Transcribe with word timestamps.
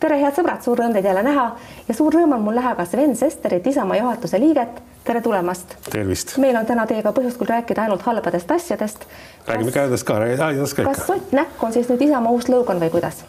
tere, 0.00 0.16
head 0.20 0.36
sõbrad, 0.36 0.62
suur 0.64 0.80
rõõm 0.80 0.94
teid 0.96 1.08
jälle 1.08 1.22
näha 1.24 1.46
ja 1.88 1.96
suur 1.96 2.14
rõõm 2.14 2.36
on 2.36 2.44
mul 2.44 2.56
näha 2.56 2.72
ka 2.78 2.86
Sven 2.88 3.12
Sesterit, 3.16 3.66
Isamaa 3.66 3.98
juhatuse 4.00 4.40
liiget. 4.40 4.80
tere 5.04 5.20
tulemast. 5.20 5.76
tervist. 5.90 6.36
meil 6.38 6.56
on 6.56 6.66
täna 6.66 6.86
teiega 6.86 7.12
põhjust 7.12 7.38
küll 7.40 7.48
rääkida 7.48 7.82
ainult 7.82 8.02
halbadest 8.02 8.50
asjadest. 8.50 9.04
räägime 9.46 9.72
käedest 9.72 10.06
ka, 10.06 10.18
räägime 10.18 10.38
ka 10.38 10.82
ikka. 10.82 10.84
kas 10.84 11.06
sott 11.06 11.32
näkku 11.32 11.66
on 11.66 11.72
siis 11.72 11.88
nüüd 11.88 12.08
Isamaa 12.08 12.32
uus 12.32 12.48
slogan 12.48 12.80
või 12.80 12.90
kuidas? 12.90 13.24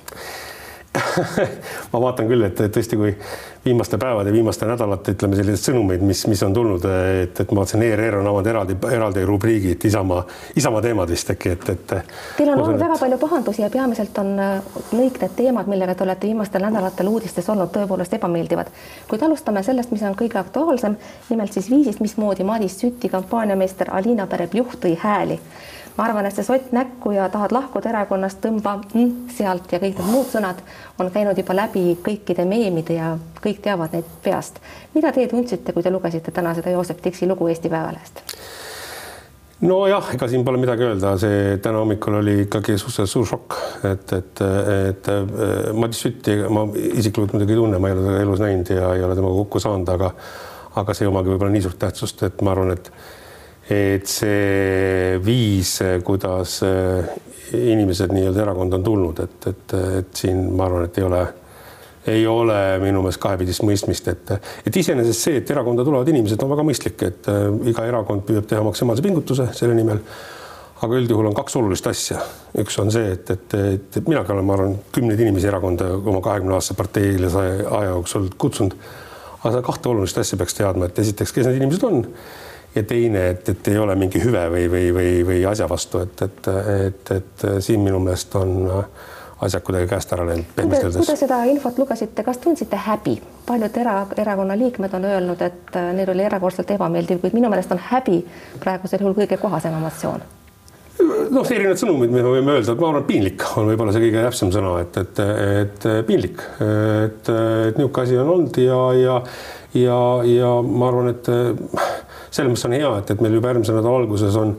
ma 1.92 2.02
vaatan 2.02 2.30
küll, 2.30 2.44
et 2.46 2.60
tõesti, 2.62 2.98
kui 3.00 3.12
viimaste 3.66 3.98
päevade, 4.02 4.32
viimaste 4.34 4.66
nädalate 4.66 5.14
ütleme 5.16 5.38
selliseid 5.38 5.70
sõnumeid, 5.70 6.04
mis, 6.06 6.24
mis 6.32 6.42
on 6.46 6.54
tulnud, 6.54 6.86
et, 7.22 7.42
et 7.44 7.52
ma 7.52 7.62
vaatasin, 7.62 7.84
ERR 7.86 8.18
on 8.22 8.30
avanud 8.32 8.50
eraldi, 8.50 8.78
eraldi 8.92 9.26
rubriigi, 9.28 9.76
et 9.76 9.86
Isamaa, 9.86 10.24
Isamaa 10.58 10.82
teemad 10.86 11.12
vist 11.14 11.34
äkki, 11.34 11.54
et, 11.56 11.70
et. 11.76 11.96
Teil 12.38 12.54
on 12.54 12.64
olnud 12.64 12.82
väga 12.82 12.98
palju 13.02 13.20
pahandusi 13.22 13.66
ja 13.66 13.70
peamiselt 13.74 14.18
on 14.24 14.34
kõik 14.92 15.22
need 15.22 15.36
teemad, 15.38 15.70
millega 15.72 15.96
te 15.96 16.08
olete 16.08 16.30
viimastel 16.30 16.66
nädalatel 16.66 17.12
uudistes 17.12 17.50
olnud, 17.54 17.74
tõepoolest 17.76 18.18
ebameeldivad. 18.18 18.72
kuid 19.10 19.28
alustame 19.28 19.64
sellest, 19.68 19.94
mis 19.94 20.06
on 20.08 20.18
kõige 20.18 20.40
aktuaalsem, 20.42 20.98
nimelt 21.30 21.54
siis 21.54 21.70
viisist, 21.70 22.02
mismoodi 22.02 22.48
Madis 22.48 22.80
Süti 22.82 23.10
kampaaniameister 23.14 23.94
Alina 23.94 24.28
Perep-Juht 24.28 24.82
tõi 24.82 24.98
hääli 24.98 25.40
ma 26.02 26.08
arvan, 26.10 26.26
et 26.26 26.34
see 26.34 26.46
sott 26.46 26.72
näkku 26.74 27.12
ja 27.14 27.28
tahad 27.30 27.52
lahkuda 27.54 27.92
erakonnast, 27.92 28.40
tõmba 28.42 28.80
mm, 28.82 29.28
sealt 29.38 29.70
ja 29.70 29.78
kõik 29.78 30.00
need 30.00 30.08
muud 30.10 30.32
sõnad 30.32 30.64
on 30.98 31.12
käinud 31.14 31.38
juba 31.38 31.54
läbi 31.60 31.84
kõikide 32.02 32.46
meemide 32.50 32.98
ja 32.98 33.12
kõik 33.44 33.62
teavad 33.62 33.94
neid 33.94 34.08
peast. 34.24 34.58
mida 34.96 35.12
teie 35.14 35.30
tundsite, 35.30 35.76
kui 35.76 35.86
te 35.86 35.94
lugesite 35.94 36.34
täna 36.34 36.56
seda 36.58 36.74
Joosep 36.74 37.04
Tiksi 37.06 37.30
lugu 37.30 37.52
Eesti 37.54 37.70
Päevalehest? 37.70 38.24
nojah, 39.62 40.10
ega 40.16 40.28
siin 40.28 40.46
pole 40.46 40.58
midagi 40.58 40.88
öelda, 40.90 41.14
see 41.22 41.58
täna 41.62 41.84
hommikul 41.84 42.18
oli 42.24 42.40
ikkagi 42.48 42.80
suhteliselt 42.82 43.14
suur 43.14 43.30
šokk, 43.36 43.60
et, 43.92 44.18
et, 44.18 44.46
et 44.90 45.12
Madis 45.78 46.02
Sütti 46.02 46.40
ma 46.50 46.66
isiklikult 46.74 47.38
muidugi 47.38 47.54
ei 47.54 47.62
tunne, 47.62 47.78
ma 47.78 47.92
ei 47.92 48.00
ole 48.00 48.08
teda 48.08 48.26
elus 48.26 48.42
näinud 48.42 48.74
ja 48.74 48.96
ei 48.98 49.06
ole 49.06 49.20
temaga 49.20 49.44
kokku 49.44 49.62
saanud, 49.62 49.94
aga 50.00 50.16
aga 50.82 50.94
see 50.96 51.06
ei 51.06 51.14
omagi 51.14 51.30
võib-olla 51.30 51.54
nii 51.54 51.66
suurt 51.68 51.78
tähtsust, 51.78 52.24
et 52.26 52.42
ma 52.42 52.56
arvan, 52.56 52.74
et 52.74 52.90
et 53.72 54.08
see 54.10 55.20
viis, 55.24 55.78
kuidas 56.04 56.58
eh, 56.68 57.12
inimesed 57.56 58.12
nii-öelda 58.16 58.44
erakonda 58.46 58.80
on 58.80 58.84
tulnud, 58.84 59.22
et, 59.24 59.48
et, 59.52 59.78
et 60.02 60.24
siin 60.24 60.44
ma 60.58 60.68
arvan, 60.68 60.88
et 60.88 61.00
ei 61.00 61.06
ole, 61.08 61.22
ei 62.12 62.26
ole 62.28 62.60
minu 62.84 63.04
meelest 63.06 63.22
kahepidist 63.24 63.64
mõistmist, 63.68 64.12
et, 64.12 64.36
et 64.68 64.82
iseenesest 64.82 65.28
see, 65.28 65.40
et 65.40 65.56
erakonda 65.56 65.86
tulevad 65.88 66.12
inimesed, 66.12 66.44
on 66.44 66.54
väga 66.56 66.68
mõistlik, 66.68 67.08
et 67.08 67.32
eh, 67.32 67.48
iga 67.72 67.88
erakond 67.88 68.28
püüab 68.28 68.50
teha 68.50 68.66
maksimaalse 68.68 69.08
pingutuse 69.08 69.50
selle 69.58 69.78
nimel. 69.78 70.04
aga 70.82 70.98
üldjuhul 70.98 71.28
on 71.30 71.36
kaks 71.38 71.56
olulist 71.60 71.88
asja, 71.88 72.18
üks 72.58 72.80
on 72.82 72.90
see, 72.92 73.12
et, 73.14 73.30
et, 73.30 73.54
et, 73.54 73.98
minagi 74.08 74.34
olen, 74.34 74.46
ma 74.46 74.56
arvan, 74.58 74.78
kümneid 74.92 75.20
inimesi 75.22 75.48
erakonda 75.48 75.92
oma 75.96 76.24
kahekümne 76.26 76.58
aastase 76.58 76.78
parteile 76.80 77.30
aja 77.38 77.92
jooksul 77.92 78.32
kutsunud. 78.38 78.74
aga 79.42 79.52
seda 79.52 79.62
kahte 79.66 79.90
olulist 79.90 80.18
asja 80.18 80.40
peaks 80.42 80.58
teadma, 80.58 80.90
et 80.90 81.00
esiteks, 81.00 81.32
kes 81.36 81.46
need 81.48 81.62
inimesed 81.62 81.86
on 81.86 82.02
ja 82.76 82.84
teine, 82.88 83.30
et, 83.30 83.50
et 83.50 83.68
ei 83.68 83.78
ole 83.78 83.96
mingi 84.00 84.22
hüve 84.24 84.44
või, 84.54 84.68
või, 84.72 84.92
või, 84.96 85.16
või 85.28 85.40
asja 85.50 85.70
vastu, 85.70 86.04
et, 86.06 86.22
et, 86.28 86.52
et, 86.88 87.16
et 87.18 87.48
siin 87.60 87.84
minu 87.84 88.00
meelest 88.00 88.36
on 88.40 88.54
asjad 89.42 89.64
kuidagi 89.66 89.88
käest 89.90 90.12
ära 90.14 90.26
läinud. 90.26 90.52
kui 90.56 91.06
te 91.06 91.16
seda 91.18 91.44
infot 91.50 91.78
lugesite, 91.82 92.24
kas 92.24 92.38
tundsite 92.44 92.78
häbi? 92.88 93.18
paljud 93.46 93.78
era, 93.82 93.96
erakonna 94.22 94.56
liikmed 94.58 94.94
on 94.94 95.06
öelnud, 95.10 95.42
et 95.42 95.80
neil 95.98 96.12
oli 96.14 96.24
erakordselt 96.24 96.70
ebameeldiv, 96.78 97.20
kuid 97.24 97.34
minu 97.36 97.50
meelest 97.50 97.74
on 97.74 97.82
häbi 97.90 98.22
praegusel 98.62 99.02
juhul 99.02 99.18
kõige 99.24 99.42
kohasem 99.42 99.74
emotsioon 99.80 100.30
noh, 101.02 101.48
erinevad 101.50 101.80
sõnumid, 101.82 102.12
mida 102.14 102.28
me 102.28 102.36
võime 102.36 102.54
öelda, 102.56 102.74
et 102.74 102.82
ma 102.82 102.90
arvan, 102.92 103.02
et 103.02 103.10
piinlik 103.10 103.46
on 103.58 103.70
võib-olla 103.72 103.96
see 103.96 104.04
kõige 104.04 104.26
täpsem 104.28 104.52
sõna, 104.54 104.76
et, 104.84 105.00
et, 105.02 105.22
et 105.64 105.88
piinlik, 106.08 106.44
et, 106.62 107.32
et 107.32 107.80
niisugune 107.80 108.06
asi 108.06 108.20
on 108.22 108.32
olnud 108.36 108.60
ja, 108.62 108.80
ja, 109.00 109.18
ja, 109.78 109.98
ja 110.28 110.52
ma 110.68 110.92
arvan, 110.92 111.12
et 111.16 111.32
selles 112.32 112.54
mõttes 112.54 112.70
on 112.70 112.78
hea, 112.78 112.94
et, 113.02 113.12
et 113.12 113.22
meil 113.24 113.36
juba 113.38 113.52
järgmise 113.52 113.76
nädala 113.76 114.02
alguses 114.04 114.38
on, 114.40 114.56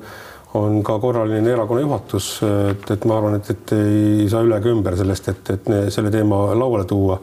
on 0.59 0.83
ka 0.85 0.99
korraline 1.01 1.55
erakonna 1.55 1.87
juhatus, 1.87 2.35
et, 2.45 2.85
et 2.97 3.09
ma 3.09 3.19
arvan, 3.19 3.39
et, 3.41 3.51
et 3.55 3.75
ei 3.79 4.29
saa 4.31 4.45
üle 4.45 4.61
ega 4.61 4.71
ümber 4.75 4.99
sellest, 5.01 5.33
et, 5.33 5.57
et 5.57 5.75
selle 5.95 6.13
teema 6.13 6.45
lauale 6.59 6.85
tuua 6.89 7.19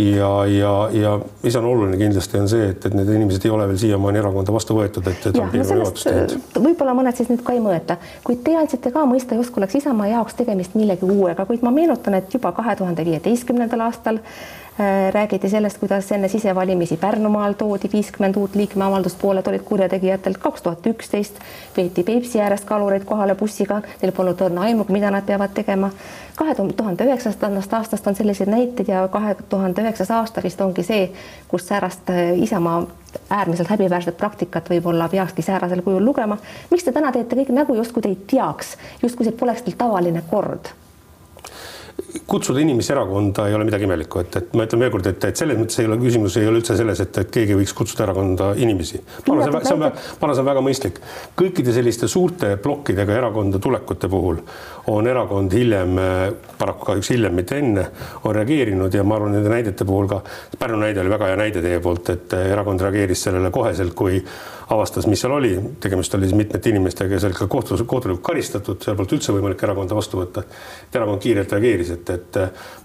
ja, 0.00 0.46
ja, 0.46 0.88
ja 0.92 1.20
mis 1.42 1.56
on 1.56 1.64
oluline 1.64 1.98
kindlasti 2.00 2.38
on 2.38 2.48
see, 2.48 2.70
et, 2.72 2.86
et 2.86 2.94
need 2.96 3.10
inimesed 3.10 3.44
ei 3.44 3.52
ole 3.52 3.66
veel 3.68 3.80
siiamaani 3.82 4.22
erakonda 4.22 4.54
vastu 4.54 4.76
võetud, 4.78 5.10
et, 5.10 5.26
et 5.26 5.36
ja, 5.36 5.42
on 5.44 5.52
piirkonna 5.52 5.82
juhatus 5.82 6.06
teinud. 6.06 6.56
võib-olla 6.56 6.94
mõned 6.96 7.18
siis 7.18 7.28
nüüd 7.32 7.42
ka 7.44 7.56
ei 7.56 7.62
mõõta, 7.64 7.98
kuid 8.24 8.44
te 8.46 8.54
andsite 8.56 8.94
ka 8.94 9.04
mõista, 9.10 9.38
justkui 9.38 9.64
oleks 9.64 9.80
Isamaa 9.82 10.12
jaoks 10.14 10.38
tegemist 10.38 10.78
millegi 10.78 11.10
uuega, 11.10 11.46
kuid 11.48 11.66
ma 11.66 11.74
meenutan, 11.74 12.16
et 12.20 12.32
juba 12.34 12.54
kahe 12.56 12.78
tuhande 12.78 13.04
viieteistkümnendal 13.10 13.88
aastal 13.90 14.22
Äh, 14.22 14.69
räägiti 15.10 15.48
sellest, 15.48 15.78
kuidas 15.78 16.12
enne 16.12 16.28
sisevalimisi 16.28 16.96
Pärnumaal 16.96 17.52
toodi 17.52 17.88
viiskümmend 17.92 18.36
uut 18.36 18.54
liikmeavaldust, 18.54 19.18
pooled 19.20 19.46
olid 19.46 19.60
kurjategijatelt. 19.60 20.38
kaks 20.38 20.62
tuhat 20.62 20.86
üksteist 20.86 21.34
veeti 21.76 22.02
Peipsi 22.02 22.40
äärest 22.40 22.64
kalureid 22.64 23.04
kohale 23.04 23.34
bussiga, 23.34 23.82
neil 24.02 24.12
polnud 24.12 24.40
õrna 24.40 24.60
aimugi, 24.60 24.92
mida 24.92 25.10
nad 25.10 25.26
peavad 25.26 25.52
tegema. 25.54 25.90
kahe 26.36 26.54
tuhande 26.54 27.04
üheksandast 27.04 27.72
aastast 27.72 28.06
on 28.06 28.14
selliseid 28.14 28.48
näiteid 28.48 28.88
ja 28.88 29.08
kahe 29.08 29.36
tuhande 29.48 29.82
üheksas 29.82 30.10
aasta 30.10 30.40
vist 30.44 30.60
ongi 30.60 30.82
see, 30.82 31.12
kus 31.48 31.68
säärast 31.68 32.10
äh, 32.10 32.38
Isamaa 32.42 32.86
äärmiselt 33.30 33.68
häbiväärset 33.68 34.16
praktikat 34.16 34.70
võib-olla 34.70 35.08
peakski 35.08 35.42
säärasel 35.42 35.82
kujul 35.82 36.04
lugema. 36.04 36.38
miks 36.70 36.84
te 36.84 36.92
täna 36.92 37.12
teete 37.12 37.36
kõik 37.36 37.52
nägu, 37.52 37.74
justkui 37.74 38.02
te 38.02 38.08
ei 38.08 38.18
teaks, 38.26 38.76
justkui 39.02 39.28
see 39.28 39.36
poleks 39.36 39.62
teil 39.62 39.76
tavaline 39.76 40.22
kord? 40.30 40.72
Kutsuda 42.30 42.60
inimesi 42.62 42.92
erakonda 42.92 43.46
ei 43.48 43.54
ole 43.54 43.64
midagi 43.66 43.86
imelikku, 43.88 44.20
et, 44.22 44.36
et 44.40 44.52
ma 44.54 44.66
ütlen 44.66 44.84
veelkord, 44.84 45.06
et, 45.10 45.24
et 45.30 45.40
selles 45.40 45.58
mõttes 45.58 45.80
ei 45.82 45.88
ole 45.88 45.98
küsimus, 46.00 46.36
ei 46.40 46.48
ole 46.48 46.60
üldse 46.60 46.76
selles, 46.78 47.02
et, 47.02 47.18
et 47.22 47.32
keegi 47.34 47.56
võiks 47.58 47.74
kutsuda 47.76 48.06
erakonda 48.06 48.50
inimesi. 48.60 49.00
ma 49.26 49.38
arvan, 49.46 49.64
see 49.66 49.74
on, 49.74 49.82
ma 49.82 49.90
arvan, 49.90 50.34
see 50.36 50.44
on 50.44 50.50
väga 50.50 50.64
mõistlik. 50.66 51.00
kõikide 51.38 51.74
selliste 51.74 52.08
suurte 52.10 52.54
plokkidega 52.62 53.16
erakonda 53.18 53.58
tulekute 53.62 54.10
puhul 54.12 54.38
on 54.90 55.06
erakond 55.10 55.52
hiljem, 55.54 55.98
paraku 56.58 56.92
kahjuks 56.92 57.12
hiljem, 57.14 57.34
mitte 57.36 57.58
enne, 57.58 57.88
on 58.24 58.34
reageerinud 58.36 58.94
ja 58.94 59.04
ma 59.04 59.18
arvan, 59.18 59.34
nende 59.36 59.52
näidete 59.52 59.86
puhul 59.88 60.08
ka, 60.10 60.22
Pärnu 60.60 60.80
näide 60.82 61.00
oli 61.00 61.10
väga 61.12 61.30
hea 61.30 61.36
näide 61.40 61.62
teie 61.64 61.80
poolt, 61.82 62.10
et 62.12 62.34
erakond 62.38 62.82
reageeris 62.84 63.22
sellele 63.28 63.50
koheselt, 63.54 63.94
kui 63.96 64.20
avastas, 64.70 65.06
mis 65.10 65.20
seal 65.22 65.32
oli, 65.34 65.50
tegemist 65.82 66.14
oli 66.14 66.28
siis 66.28 66.36
mitmete 66.38 66.70
inimestega, 66.70 67.10
kes 67.14 67.26
olid 67.26 67.38
ka 67.38 67.46
kohtus, 67.50 67.82
kohtulikult 67.90 68.22
karistatud, 68.30 68.78
seal 68.84 68.96
polnud 68.98 69.16
üldse 69.16 69.34
võimalik 69.34 69.64
erakonda 69.66 69.96
vastu 69.98 70.20
võtta. 70.20 70.44
erakond 70.94 71.22
kiirelt 71.22 71.52
reageeris, 71.56 71.89
et, 71.94 72.12
et 72.14 72.38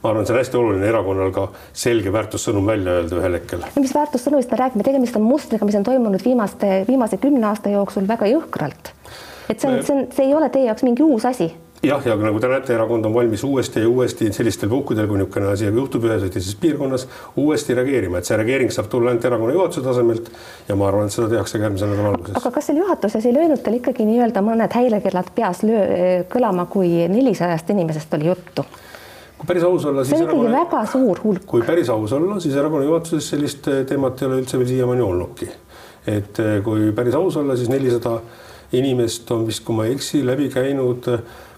ma 0.03 0.11
arvan, 0.11 0.25
see 0.27 0.35
on 0.35 0.41
hästi 0.41 0.59
oluline 0.59 0.89
erakonnal 0.89 1.33
ka 1.35 1.47
selge 1.73 2.13
väärtussõnum 2.15 2.71
välja 2.71 2.99
öelda 2.99 3.19
ühel 3.21 3.39
hetkel. 3.39 3.67
mis 3.79 3.95
väärtussõnumist 3.95 4.53
me 4.53 4.61
räägime, 4.63 4.87
tegemist 4.87 5.19
on 5.19 5.27
mustriga, 5.27 5.67
mis 5.67 5.77
on 5.79 5.87
toimunud 5.87 6.25
viimaste, 6.25 6.81
viimase 6.87 7.21
kümne 7.21 7.51
aasta 7.51 7.73
jooksul 7.73 8.07
väga 8.07 8.31
jõhkralt. 8.31 8.93
et 9.49 9.59
see 9.59 9.69
on, 9.69 9.83
see 9.83 9.95
on, 9.95 10.09
see 10.15 10.27
ei 10.29 10.33
ole 10.35 10.49
teie 10.49 10.69
jaoks 10.69 10.87
mingi 10.87 11.05
uus 11.05 11.25
asi 11.25 11.53
jah, 11.87 12.01
ja 12.05 12.15
nagu 12.19 12.39
te 12.41 12.49
näete, 12.49 12.73
erakond 12.75 13.05
on 13.05 13.13
valmis 13.13 13.43
uuesti 13.43 13.83
ja 13.83 13.89
uuesti 13.89 14.31
sellistel 14.33 14.69
puhkudel, 14.69 15.07
kui 15.07 15.19
niisugune 15.19 15.51
asi 15.51 15.67
juhtub 15.67 16.07
ühes 16.07 16.23
või 16.25 16.31
teises 16.33 16.55
piirkonnas, 16.61 17.07
uuesti 17.41 17.75
reageerima, 17.77 18.19
et 18.19 18.29
see 18.29 18.37
reageering 18.39 18.73
saab 18.73 18.89
tulla 18.91 19.11
ainult 19.11 19.27
erakonna 19.29 19.55
juhatuse 19.55 19.83
tasemelt 19.85 20.31
ja 20.69 20.77
ma 20.79 20.89
arvan, 20.89 21.09
et 21.09 21.15
seda 21.15 21.29
tehakse 21.33 21.59
ka 21.59 21.67
järgmise 21.67 21.89
nädala 21.91 22.13
alguses. 22.13 22.39
aga 22.39 22.53
kas 22.57 22.69
seal 22.69 22.81
juhatuses 22.81 23.29
ei 23.29 23.35
löönud 23.35 23.63
teil 23.65 23.79
ikkagi 23.79 24.07
nii-öelda 24.09 24.43
mõned 24.45 24.79
häirekellad 24.79 25.31
peas 25.35 25.63
löö, 25.67 26.25
kõlama, 26.31 26.67
kui 26.71 27.07
nelisajast 27.11 27.69
inimesest 27.75 28.19
oli 28.19 28.31
juttu? 28.31 28.65
Kui 29.37 29.47
päris 29.47 29.63
aus 29.67 29.85
olla, 29.85 30.03
siis 30.03 30.17
see 30.17 30.23
on 30.23 30.29
ikkagi 30.29 30.47
erakonna, 30.47 30.63
väga 30.63 30.91
suur 30.91 31.21
hulk. 31.23 31.45
kui 31.49 31.63
päris 31.67 31.89
aus 31.93 32.13
olla, 32.15 32.39
siis 32.39 32.55
erakonna 32.55 32.87
juhatuses 32.87 33.29
sellist 33.33 33.69
teemat 33.89 34.21
ei 34.21 34.29
ole 34.29 34.41
üldse 34.41 34.59
veel 34.61 34.71
siiamaani 34.71 35.05
olnudki. 35.05 35.49
et 36.07 36.41
kui 36.63 36.91
päris 36.95 37.15
aus 37.17 37.37
olla, 37.41 37.55
siis 37.55 37.69
nelisada 37.69 38.19
inimest 38.75 39.31
on 39.31 39.45
vist, 39.47 39.63
kui 39.65 39.75
ma 39.75 39.85
ei 39.85 39.95
eksi, 39.95 40.23
läbi 40.25 40.49
käinud 40.53 41.09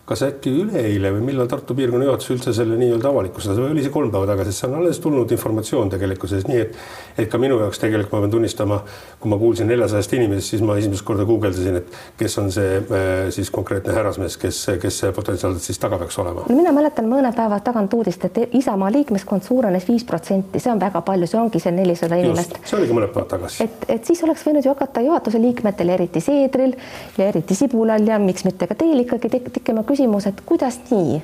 kas 0.07 0.21
äkki 0.23 0.51
üleeile 0.61 1.11
või 1.17 1.25
millal 1.27 1.49
Tartu 1.51 1.75
piirkonna 1.75 2.05
juhatus 2.07 2.29
üldse 2.31 2.53
selle 2.55 2.77
nii-öelda 2.79 3.09
avalikustas 3.11 3.57
või 3.59 3.73
oli 3.73 3.81
see 3.83 3.91
kolm 3.91 4.07
päeva 4.13 4.29
tagasi, 4.29 4.53
see 4.55 4.67
on 4.69 4.77
alles 4.79 5.01
tulnud 5.03 5.31
informatsioon 5.35 5.91
tegelikkuses, 5.91 6.45
nii 6.47 6.61
et 6.63 6.77
et 7.17 7.27
ka 7.31 7.39
minu 7.41 7.57
jaoks 7.59 7.81
tegelikult 7.81 8.13
ma 8.13 8.21
pean 8.23 8.31
tunnistama, 8.37 8.77
kui 9.19 9.31
ma 9.31 9.39
kuulsin 9.41 9.67
neljasajast 9.67 10.13
inimesest, 10.15 10.53
siis 10.53 10.63
ma 10.63 10.77
esimest 10.79 11.03
korda 11.03 11.25
guugeldasin, 11.27 11.79
et 11.81 11.97
kes 12.19 12.37
on 12.39 12.47
see 12.55 12.77
äh, 12.79 13.09
siis 13.35 13.51
konkreetne 13.51 13.95
härrasmees, 13.97 14.37
kes, 14.39 14.61
kes 14.79 15.01
potentsiaalselt 15.17 15.65
siis 15.65 15.81
taga 15.81 15.99
peaks 15.99 16.19
olema. 16.23 16.45
no 16.47 16.55
mina 16.55 16.71
mäletan 16.77 17.09
mõne 17.11 17.33
päeva 17.35 17.59
tagant 17.65 17.97
uudist, 17.97 18.29
et 18.29 18.55
Isamaa 18.55 18.93
liikmeskond 18.95 19.43
suurenes 19.43 19.89
viis 19.89 20.07
protsenti, 20.07 20.61
see 20.63 20.71
on 20.71 20.79
väga 20.79 21.01
palju, 21.03 21.27
see 21.27 21.41
ongi 21.41 21.59
see 21.59 21.75
nelisada 21.75 22.21
inimest. 22.21 22.61
see 22.63 22.79
oligi 22.79 22.95
mõned 22.95 23.11
päevad 23.11 23.33
tagasi. 23.35 23.67
et, 23.67 23.87
et 23.97 24.07
siis 24.07 24.23
oleks 24.23 24.47
võinud 24.47 24.63
ju 24.63 24.71
hakata 24.71 25.03
juhatuse 25.03 25.43
liikmetel, 25.43 25.91
eriti 25.97 26.23
Seedril 26.23 26.77
ja 27.17 27.27
eriti 27.27 27.59
Sibulal 27.59 28.07
ja 28.07 28.21
miks 28.23 28.47
mitte 28.47 28.71
ka 28.71 28.77
teil 28.79 29.03
ikkagi 29.03 29.35
tekkima 29.35 29.83
küsimus, 29.83 29.96
et 30.29 30.45
kuidas 30.45 30.79
nii? 30.91 31.21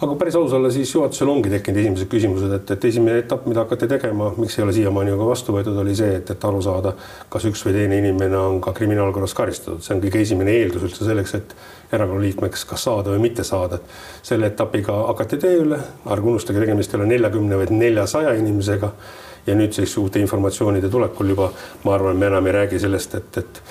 aga 0.00 0.14
päris 0.16 0.36
aus 0.36 0.52
olla, 0.52 0.70
siis 0.72 0.94
juhatusel 0.94 1.28
ongi 1.28 1.50
tekkinud 1.52 1.80
esimesed 1.82 2.08
küsimused, 2.08 2.52
et, 2.56 2.70
et 2.72 2.84
esimene 2.88 3.18
etapp, 3.20 3.44
mida 3.50 3.66
hakati 3.66 3.88
tegema, 3.90 4.30
miks 4.40 4.56
ei 4.56 4.64
ole 4.64 4.72
siiamaani 4.72 5.12
ka 5.12 5.26
vastu 5.28 5.52
võetud, 5.52 5.76
oli 5.82 5.92
see, 5.96 6.14
et, 6.16 6.30
et 6.32 6.46
aru 6.48 6.62
saada, 6.64 6.94
kas 7.32 7.44
üks 7.50 7.64
või 7.66 7.74
teine 7.76 7.98
inimene 8.00 8.38
on 8.40 8.60
ka 8.64 8.72
kriminaalkorras 8.76 9.34
karistatud, 9.36 9.82
see 9.84 9.92
on 9.96 10.00
kõige 10.04 10.22
esimene 10.24 10.54
eeldus 10.56 10.86
üldse 10.88 11.04
selleks, 11.04 11.34
et 11.36 11.52
erakonna 11.92 12.24
liikmeks 12.24 12.64
kas 12.70 12.86
saada 12.88 13.12
või 13.12 13.26
mitte 13.26 13.44
saada. 13.44 13.80
selle 14.22 14.48
etapiga 14.48 14.96
hakati 15.10 15.40
tööle, 15.42 15.82
ärge 16.08 16.32
unustage, 16.32 16.64
tegemist 16.64 16.94
ei 16.94 17.00
ole 17.00 17.10
neljakümne, 17.12 17.60
vaid 17.60 17.74
neljasaja 17.76 18.32
inimesega. 18.40 18.92
ja 19.46 19.54
nüüd 19.56 19.72
siis 19.72 19.96
uute 19.98 20.20
informatsioonide 20.20 20.88
tulekul 20.88 21.28
juba 21.28 21.52
ma 21.84 21.94
arvan, 21.94 22.16
me 22.16 22.26
enam 22.26 22.46
ei 22.46 22.52
räägi 22.52 22.78
sellest, 22.78 23.14
et, 23.14 23.38
et 23.38 23.62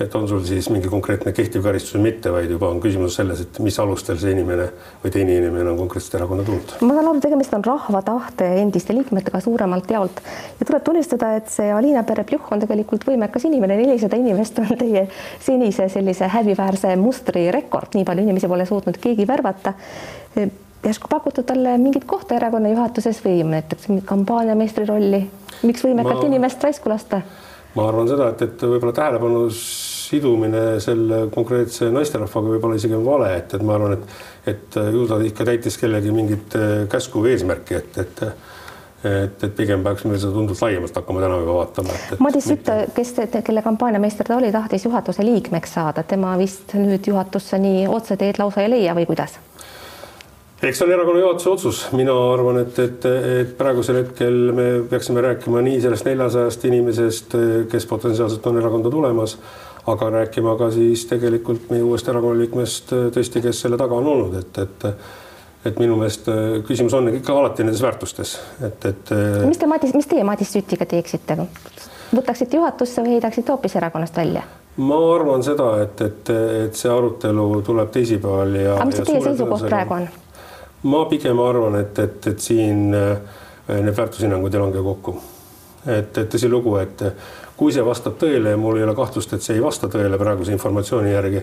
et 0.00 0.14
on 0.14 0.28
sul 0.30 0.42
siis 0.46 0.68
mingi 0.70 0.90
konkreetne 0.90 1.32
kehtiv 1.34 1.64
karistus 1.64 1.96
või 1.96 2.04
mitte, 2.08 2.30
vaid 2.30 2.50
juba 2.52 2.68
on 2.70 2.78
küsimus 2.82 3.16
selles, 3.18 3.40
et 3.42 3.58
mis 3.64 3.78
alustel 3.82 4.18
see 4.20 4.34
inimene 4.34 4.68
või 5.02 5.12
teine 5.14 5.34
inimene 5.40 5.72
on 5.72 5.80
konkreetselt 5.80 6.18
erakonda 6.20 6.44
tulnud. 6.46 6.74
ma 6.86 6.94
saan 6.94 7.10
aru, 7.10 7.22
tegemist 7.24 7.56
on 7.58 7.64
rahva 7.66 8.02
tahte 8.06 8.46
endiste 8.60 8.94
liikmetega 8.94 9.40
suuremalt 9.42 9.90
jaolt. 9.90 10.22
Ja 10.60 10.68
tuleb 10.68 10.84
tunnistada, 10.86 11.32
et 11.40 11.50
see 11.50 11.72
Alina 11.74 12.04
Perepjuh 12.06 12.52
on 12.54 12.62
tegelikult 12.62 13.08
võimekas 13.08 13.48
inimene, 13.50 13.80
nelisada 13.80 14.20
inimest 14.20 14.62
on 14.62 14.70
teie 14.78 15.08
senise 15.42 15.88
sellise 15.90 16.30
häbiväärse 16.30 16.94
mustri 17.00 17.48
rekord, 17.54 17.98
nii 17.98 18.06
palju 18.06 18.26
inimesi 18.28 18.50
pole 18.50 18.68
suutnud 18.68 19.02
keegi 19.02 19.26
värvata. 19.26 19.74
Järsku 20.84 21.10
pakutud 21.10 21.42
talle 21.42 21.74
mingit 21.82 22.06
kohta 22.06 22.36
erakonna 22.38 22.70
juhatuses 22.70 23.18
või 23.24 23.42
näiteks 23.50 23.90
kampaaniameistri 24.06 24.86
rolli, 24.86 25.24
miks 25.66 25.82
võimekat 25.82 26.20
ma... 26.20 26.26
inimest 26.30 26.62
raisku 26.62 26.92
lasta? 26.92 27.24
ma 27.74 27.88
arvan 27.90 28.08
seda, 28.10 28.30
et, 28.32 28.42
et 28.46 28.62
võib-olla 28.62 28.94
tähelepanu 28.96 29.46
sidumine 30.08 30.62
selle 30.80 31.26
konkreetse 31.34 31.90
naisterahvaga 31.92 32.54
võib-olla 32.54 32.78
isegi 32.80 32.96
on 32.96 33.06
vale, 33.06 33.32
et, 33.38 33.54
et 33.54 33.64
ma 33.64 33.76
arvan, 33.76 33.98
et, 33.98 34.20
et 34.54 34.78
ju 34.94 35.06
ta 35.10 35.20
ikka 35.24 35.48
täitis 35.48 35.76
kellegi 35.80 36.14
mingit 36.14 36.56
äh, 36.58 36.86
käsku 36.92 37.24
või 37.24 37.36
eesmärki, 37.36 37.82
et, 37.82 38.00
et 38.04 38.24
et, 39.04 39.44
et 39.44 39.52
pigem 39.54 39.84
peaksime 39.84 40.16
seda 40.18 40.32
tunduvalt 40.34 40.62
laiemalt 40.64 40.96
hakkama 40.98 41.20
täna 41.22 41.36
juba 41.38 41.52
vaatama. 41.60 41.98
Madis 42.24 42.48
Sütt, 42.50 42.70
kes, 42.96 43.12
kelle 43.46 43.62
kampaaniameister 43.62 44.26
ta 44.26 44.38
oli, 44.40 44.50
tahtis 44.54 44.88
juhatuse 44.88 45.26
liikmeks 45.26 45.76
saada, 45.78 46.02
tema 46.02 46.32
vist 46.40 46.74
nüüd 46.74 47.06
juhatusse 47.06 47.60
nii 47.62 47.86
otseteed 47.94 48.40
lausa 48.42 48.64
ei 48.64 48.72
leia 48.74 48.96
või 48.98 49.06
kuidas? 49.06 49.38
eks 50.58 50.80
see 50.80 50.88
on 50.88 50.90
erakonna 50.90 51.20
juhatuse 51.22 51.50
otsus, 51.52 51.80
mina 51.94 52.14
arvan, 52.32 52.56
et, 52.64 52.78
et, 52.82 53.04
et 53.42 53.50
praegusel 53.54 54.00
hetkel 54.00 54.38
me 54.50 54.64
peaksime 54.90 55.22
rääkima 55.22 55.62
nii 55.62 55.76
sellest 55.84 56.08
neljasajast 56.08 56.64
inimesest, 56.66 57.36
kes 57.70 57.86
potentsiaalselt 57.86 58.46
on 58.50 58.58
erakonda 58.58 58.90
tulemas, 58.90 59.36
aga 59.92 60.10
rääkima 60.18 60.56
ka 60.58 60.70
siis 60.74 61.06
tegelikult 61.10 61.70
meie 61.72 61.82
uuest 61.86 62.08
erakonna 62.08 62.42
liikmest 62.42 62.92
tõesti, 63.14 63.42
kes 63.44 63.64
selle 63.64 63.80
taga 63.80 63.98
on 63.98 64.12
olnud, 64.14 64.38
et, 64.42 64.62
et 64.64 64.92
et 65.66 65.80
minu 65.82 65.96
meelest 65.98 66.28
küsimus 66.68 66.94
on 66.94 67.10
ikka 67.10 67.34
alati 67.34 67.64
nendes 67.66 67.82
väärtustes, 67.82 68.36
et, 68.62 68.84
et. 68.86 69.10
mis 69.44 69.58
te 69.58 69.66
Madis, 69.66 69.90
mis 69.96 70.06
teie 70.06 70.24
Madis 70.24 70.52
Sütiga 70.54 70.86
teeksite? 70.88 71.36
võtaksite 72.14 72.56
juhatusse 72.56 73.02
või 73.02 73.16
heidaksite 73.16 73.52
hoopis 73.52 73.76
erakonnast 73.76 74.16
välja? 74.16 74.44
ma 74.78 74.98
arvan 75.14 75.42
seda, 75.42 75.72
et, 75.82 76.00
et, 76.00 76.30
et 76.64 76.78
see 76.78 76.90
arutelu 76.92 77.48
tuleb 77.66 77.90
teisipäeval 77.94 78.54
ja. 78.54 78.76
aga 78.76 78.86
mis 78.92 79.02
teie 79.02 79.22
seisukoht 79.24 79.66
praegu 79.66 79.96
on? 79.98 80.08
ma 80.92 81.04
pigem 81.10 81.42
arvan, 81.42 81.80
et, 81.82 81.98
et, 81.98 82.30
et 82.30 82.38
siin 82.42 82.94
äh, 82.94 83.18
need 83.68 83.96
väärtushinnangud 83.96 84.54
ei 84.54 84.62
lange 84.62 84.82
kokku. 84.82 85.16
Et, 85.86 86.18
et 86.18 86.28
tõsilugu, 86.30 86.76
et 86.82 87.04
kui 87.58 87.72
see 87.74 87.84
vastab 87.84 88.18
tõele 88.20 88.54
ja 88.54 88.60
mul 88.60 88.78
ei 88.78 88.86
ole 88.86 88.94
kahtlust, 88.98 89.32
et 89.34 89.44
see 89.44 89.58
ei 89.58 89.62
vasta 89.64 89.90
tõele 89.90 90.18
praeguse 90.20 90.54
informatsiooni 90.54 91.12
järgi, 91.12 91.42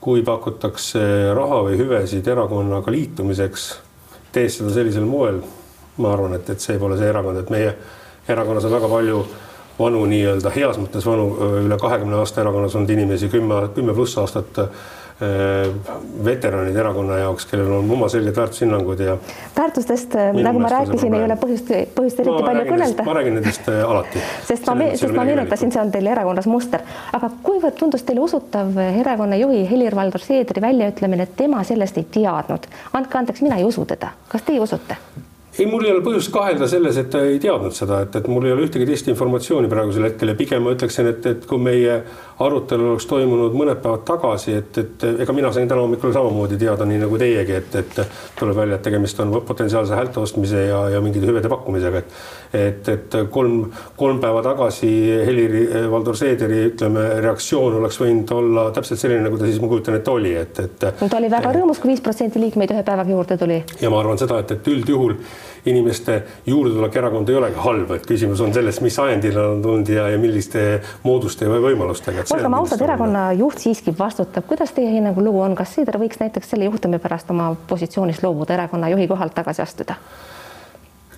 kui 0.00 0.22
pakutakse 0.26 1.02
raha 1.34 1.62
või 1.66 1.78
hüvesid 1.80 2.26
erakonnaga 2.30 2.92
liitumiseks, 2.94 3.68
tees 4.32 4.58
seda 4.58 4.72
sellisel 4.74 5.06
moel, 5.08 5.40
ma 5.98 6.12
arvan, 6.14 6.36
et, 6.38 6.50
et 6.50 6.62
see 6.62 6.78
pole 6.78 6.98
see 6.98 7.08
erakond, 7.10 7.40
et 7.40 7.50
meie 7.50 7.74
erakonnas 8.28 8.66
on 8.68 8.74
väga 8.76 8.90
palju 8.90 9.22
vanu 9.78 10.04
nii-öelda 10.10 10.50
heas 10.54 10.78
mõttes 10.78 11.06
vanu, 11.06 11.28
üle 11.62 11.78
kahekümne 11.78 12.18
aasta 12.18 12.42
erakonnas 12.42 12.74
olnud 12.78 12.90
inimesi, 12.90 13.30
kümme, 13.30 13.62
kümme 13.74 13.94
pluss 13.94 14.18
aastat 14.18 14.58
veteranid 16.24 16.76
erakonna 16.76 17.16
jaoks, 17.18 17.46
kellel 17.50 17.72
on 17.80 17.90
oma 17.90 18.08
selged 18.08 18.36
väärtushinnangud 18.36 19.00
ja. 19.02 19.16
väärtustest, 19.56 20.14
äh, 20.14 20.30
nagu 20.46 20.62
ma 20.62 20.70
rääkisin, 20.70 21.14
ei 21.14 21.24
ole 21.26 21.36
põhjust, 21.40 21.72
põhjust 21.96 22.22
eriti 22.22 22.44
palju 22.46 22.66
kõnelda. 22.68 23.06
ma 23.08 23.16
räägin 23.18 23.38
nendest 23.40 23.66
äh, 23.72 23.82
alati. 23.90 24.22
sest 24.46 24.70
ma, 24.70 24.90
sest 24.94 25.14
ma 25.16 25.26
meenutasin, 25.26 25.74
see 25.74 25.82
on 25.82 25.90
teil 25.94 26.06
erakonnas 26.14 26.46
muster, 26.50 26.86
aga 27.18 27.32
kuivõrd 27.42 27.78
tundus 27.80 28.06
teile 28.06 28.22
usutav 28.22 28.78
erakonna 28.88 29.40
juhi 29.42 29.64
Helir-Valdor 29.70 30.22
Seedri 30.22 30.62
väljaütlemine, 30.62 31.26
et 31.26 31.34
tema 31.40 31.64
sellest 31.66 31.98
ei 31.98 32.06
teadnud? 32.18 32.70
andke 32.94 33.18
andeks, 33.18 33.42
mina 33.42 33.58
ei 33.58 33.66
usu 33.66 33.88
teda, 33.90 34.14
kas 34.30 34.46
teie 34.46 34.62
usute? 34.62 34.96
Ei, 35.58 35.66
mul 35.66 35.84
ei 35.84 35.92
ole 35.92 36.02
põhjust 36.04 36.30
kahelda 36.34 36.68
selles, 36.70 36.98
et 37.00 37.10
ta 37.12 37.22
ei 37.26 37.38
teadnud 37.42 37.74
seda, 37.74 38.02
et, 38.06 38.14
et 38.20 38.28
mul 38.30 38.46
ei 38.46 38.54
ole 38.54 38.66
ühtegi 38.68 38.86
teist 38.88 39.08
informatsiooni 39.10 39.70
praegusel 39.70 40.06
hetkel 40.08 40.32
ja 40.32 40.38
pigem 40.38 40.64
ma 40.64 40.74
ütleksin, 40.76 41.10
et, 41.10 41.26
et 41.26 41.46
kui 41.48 41.60
meie 41.62 42.00
arutelu 42.44 42.92
oleks 42.92 43.08
toimunud 43.10 43.56
mõned 43.58 43.80
päevad 43.82 44.04
tagasi, 44.08 44.54
et, 44.60 44.78
et 44.82 45.06
ega 45.24 45.34
mina 45.34 45.50
sain 45.54 45.68
täna 45.70 45.82
hommikul 45.82 46.14
samamoodi 46.14 46.58
teada, 46.60 46.86
nii 46.86 47.02
nagu 47.02 47.18
teiegi, 47.20 47.56
et, 47.58 47.78
et 47.82 48.02
tuleb 48.38 48.60
välja, 48.60 48.78
et 48.78 48.86
tegemist 48.86 49.22
on 49.24 49.34
potentsiaalse 49.48 49.98
häälte 49.98 50.22
ostmise 50.22 50.68
ja, 50.68 50.84
ja 50.94 51.02
mingite 51.04 51.30
hüvede 51.30 51.50
pakkumisega, 51.50 52.04
et 52.04 52.20
et, 52.52 52.88
et 52.88 53.16
kolm, 53.30 53.66
kolm 53.96 54.20
päeva 54.22 54.40
tagasi 54.44 54.88
Helir-Valdor 55.26 56.16
Seederi 56.16 56.62
ütleme, 56.70 57.04
reaktsioon 57.24 57.76
oleks 57.82 57.98
võinud 58.00 58.32
olla 58.32 58.68
täpselt 58.72 59.00
selline, 59.02 59.26
nagu 59.26 59.36
ta 59.36 59.48
siis 59.48 59.60
ma 59.60 59.68
kujutan 59.68 59.98
ette 59.98 60.12
oli, 60.12 60.32
et, 60.38 60.62
et. 60.64 60.86
no 61.02 61.10
ta 61.10 61.20
oli 61.20 61.30
väga 61.32 61.52
rõõmus, 61.58 61.82
kui 61.82 61.92
viis 61.92 62.02
protsenti 62.04 62.40
liikmeid 62.40 62.72
ühe 62.72 62.84
päevaga 62.86 63.12
juurde 63.12 63.36
tuli. 63.40 63.60
ja 63.82 63.92
ma 63.92 64.00
arvan 64.00 64.20
seda, 64.20 64.40
et, 64.44 64.56
et 64.56 64.72
üldjuhul 64.72 65.18
inimeste 65.66 66.22
juurdetulek 66.46 66.96
erakonda 66.96 67.32
ei 67.32 67.38
olegi 67.40 67.60
halb, 67.64 67.90
et 67.96 68.06
küsimus 68.06 68.40
on 68.44 68.54
selles, 68.54 68.80
mis 68.84 68.98
ajendil 68.98 69.34
nad 69.38 69.50
on 69.56 69.62
tulnud 69.62 69.92
ja, 69.92 70.08
ja 70.12 70.20
milliste 70.20 70.64
mooduste 71.02 71.48
või 71.50 71.62
võimalustega. 71.70 72.24
olgem 72.34 72.58
ausad, 72.60 72.82
erakonna 72.84 73.28
juht 73.38 73.62
siiski 73.62 73.94
vastutab, 73.98 74.46
kuidas 74.48 74.72
teie 74.76 74.90
hinnangul 74.94 75.28
lugu 75.30 75.42
on, 75.44 75.56
kas 75.58 75.74
Seeder 75.78 75.98
võiks 76.00 76.20
näiteks 76.20 76.54
selle 76.54 76.68
juhtumi 76.70 76.98
pärast 77.02 77.30
oma 77.30 77.52
positsioonist 77.68 78.22
loobuda, 78.22 78.56
erakonna 78.58 78.90
juhi 78.94 79.08
kohalt 79.10 79.34
tagasi 79.34 79.62
astuda? 79.62 79.98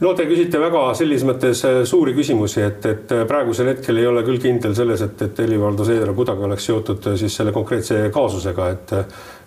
No 0.01 0.13
te 0.17 0.27
küsite 0.29 0.61
väga 0.61 0.85
selles 0.99 1.25
mõttes 1.29 1.61
äh, 1.69 1.81
suuri 1.89 2.15
küsimusi, 2.17 2.63
et, 2.65 2.87
et 2.89 3.13
äh, 3.15 3.27
praegusel 3.29 3.73
hetkel 3.75 4.01
ei 4.01 4.09
ole 4.09 4.23
küll 4.27 4.41
kindel 4.43 4.75
selles, 4.77 5.03
et, 5.05 5.27
et 5.27 5.43
Helir-Valdor 5.45 5.89
Seeder 5.89 6.15
kuidagi 6.17 6.47
oleks 6.47 6.69
seotud 6.71 7.11
äh, 7.11 7.19
siis 7.21 7.37
selle 7.37 7.53
konkreetse 7.57 8.07
kaasusega, 8.15 8.73
et 8.77 8.97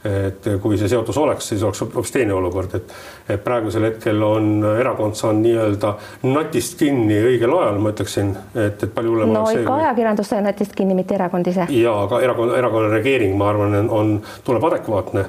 et 0.04 0.48
kui 0.60 0.76
see 0.76 0.90
seotus 0.92 1.16
oleks, 1.16 1.46
siis 1.48 1.62
oleks 1.64 1.80
hoopis 1.80 2.12
teine 2.12 2.34
olukord, 2.36 2.74
et 2.76 2.90
et 3.32 3.40
praegusel 3.40 3.86
hetkel 3.88 4.18
on 4.28 4.50
erakond 4.68 5.16
saanud 5.16 5.46
nii-öelda 5.46 5.94
natist 6.28 6.76
kinni 6.76 7.22
õigel 7.24 7.54
ajal, 7.56 7.80
ma 7.80 7.94
ütleksin, 7.94 8.34
et, 8.52 8.84
et 8.84 8.92
palju 8.92 9.14
hullem 9.14 9.32
no 9.32 9.46
ikka 9.48 9.78
ajakirjandus 9.78 10.28
sai 10.34 10.42
natist 10.44 10.76
kinni, 10.76 10.98
mitte 10.98 11.16
erakond 11.16 11.48
ise. 11.48 11.70
ja 11.72 11.94
aga 12.02 12.20
erakonna, 12.26 12.58
erakonna 12.60 12.90
reageering, 12.98 13.38
ma 13.40 13.48
arvan, 13.54 13.78
on, 13.88 14.12
tuleb 14.44 14.68
adekvaatne. 14.74 15.24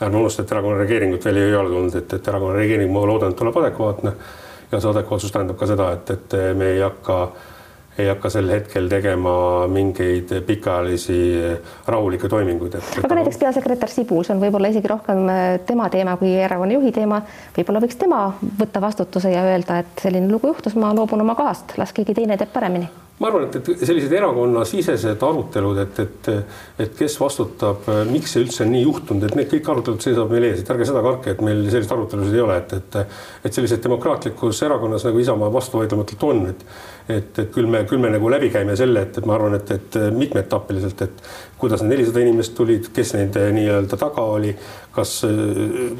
ärme 0.00 0.18
unusta, 0.22 0.42
et 0.42 0.56
erakonna 0.56 0.80
reageeringut 0.80 1.28
veel 1.28 1.42
ei 1.42 1.54
ole 1.60 1.76
tulnud, 1.76 2.00
et, 2.00 2.16
et 2.16 2.32
erakonna 2.32 2.56
reageering, 2.56 2.96
ma 2.96 3.04
loodan, 3.12 3.36
et 3.36 3.42
tuleb 3.42 3.60
adekvaatne 3.60 4.14
ja 4.74 4.82
see 4.82 4.92
adekvaatsus 4.92 5.34
tähendab 5.34 5.58
ka 5.60 5.68
seda, 5.70 5.90
et, 5.96 6.14
et 6.14 6.38
me 6.58 6.74
ei 6.74 6.80
hakka 6.84 7.18
ei 7.98 8.08
hakka 8.10 8.30
sel 8.30 8.48
hetkel 8.50 8.88
tegema 8.90 9.34
mingeid 9.70 10.32
pikaajalisi 10.46 11.18
rahulikke 11.86 12.28
toiminguid. 12.28 12.74
aga 13.04 13.20
näiteks 13.20 13.38
peasekretär 13.38 13.92
Sibul, 13.92 14.24
see 14.26 14.34
on 14.34 14.42
võib-olla 14.42 14.72
isegi 14.74 14.90
rohkem 14.90 15.22
äh, 15.30 15.44
tema 15.66 15.86
teema 15.94 16.16
kui 16.18 16.34
erakonna 16.34 16.74
juhi 16.74 16.90
teema. 16.92 17.22
võib-olla 17.56 17.84
võiks 17.86 18.00
tema 18.00 18.26
võtta 18.42 18.82
vastutuse 18.82 19.30
ja 19.30 19.46
öelda, 19.46 19.78
et 19.84 20.04
selline 20.08 20.30
lugu 20.32 20.50
juhtus, 20.50 20.74
ma 20.74 20.90
loobun 20.96 21.22
oma 21.22 21.38
kohast, 21.38 21.78
las 21.78 21.94
keegi 21.94 22.18
teine 22.18 22.40
teeb 22.40 22.50
paremini 22.52 22.90
ma 23.24 23.30
arvan, 23.30 23.46
et, 23.48 23.56
et 23.56 23.84
sellised 23.88 24.12
erakonnasisesed 24.12 25.22
arutelud, 25.24 25.78
et, 25.80 26.00
et, 26.04 26.32
et 26.84 26.96
kes 26.98 27.16
vastutab, 27.20 27.86
miks 28.10 28.34
see 28.36 28.44
üldse 28.44 28.64
on 28.66 28.72
nii 28.74 28.82
juhtunud, 28.84 29.24
et 29.24 29.38
need 29.38 29.48
kõik 29.54 29.70
arutelud 29.72 30.04
seisavad 30.04 30.34
meil 30.34 30.50
ees, 30.50 30.60
et 30.60 30.72
ärge 30.74 30.88
seda 30.90 31.00
kartke, 31.04 31.32
et 31.32 31.44
meil 31.44 31.62
selliseid 31.70 31.94
arutelusid 31.96 32.36
ei 32.36 32.44
ole, 32.44 32.58
et, 32.60 32.74
et, 32.76 32.98
et 33.48 33.56
sellises 33.56 33.80
demokraatlikus 33.84 34.60
erakonnas 34.68 35.08
nagu 35.08 35.24
Isamaa 35.24 35.52
vastuvaidlematult 35.54 36.28
on, 36.28 36.44
et 36.52 36.68
et, 37.08 37.38
et 37.38 37.50
küll 37.52 37.68
me, 37.68 37.82
küll 37.88 38.00
me 38.00 38.08
nagu 38.12 38.30
läbi 38.32 38.48
käime 38.52 38.76
selle, 38.80 39.02
et, 39.04 39.18
et 39.18 39.26
ma 39.28 39.36
arvan, 39.36 39.58
et, 39.58 39.70
et 39.74 39.98
mitmeetapiliselt, 40.14 41.02
et 41.04 41.26
kuidas 41.60 41.82
need 41.82 41.94
nelisada 41.94 42.22
inimest 42.24 42.54
tulid, 42.56 42.88
kes 42.96 43.14
nende 43.18 43.44
nii-öelda 43.56 43.98
taga 44.00 44.24
oli, 44.36 44.54
kas 44.94 45.14
äh, 45.24 45.30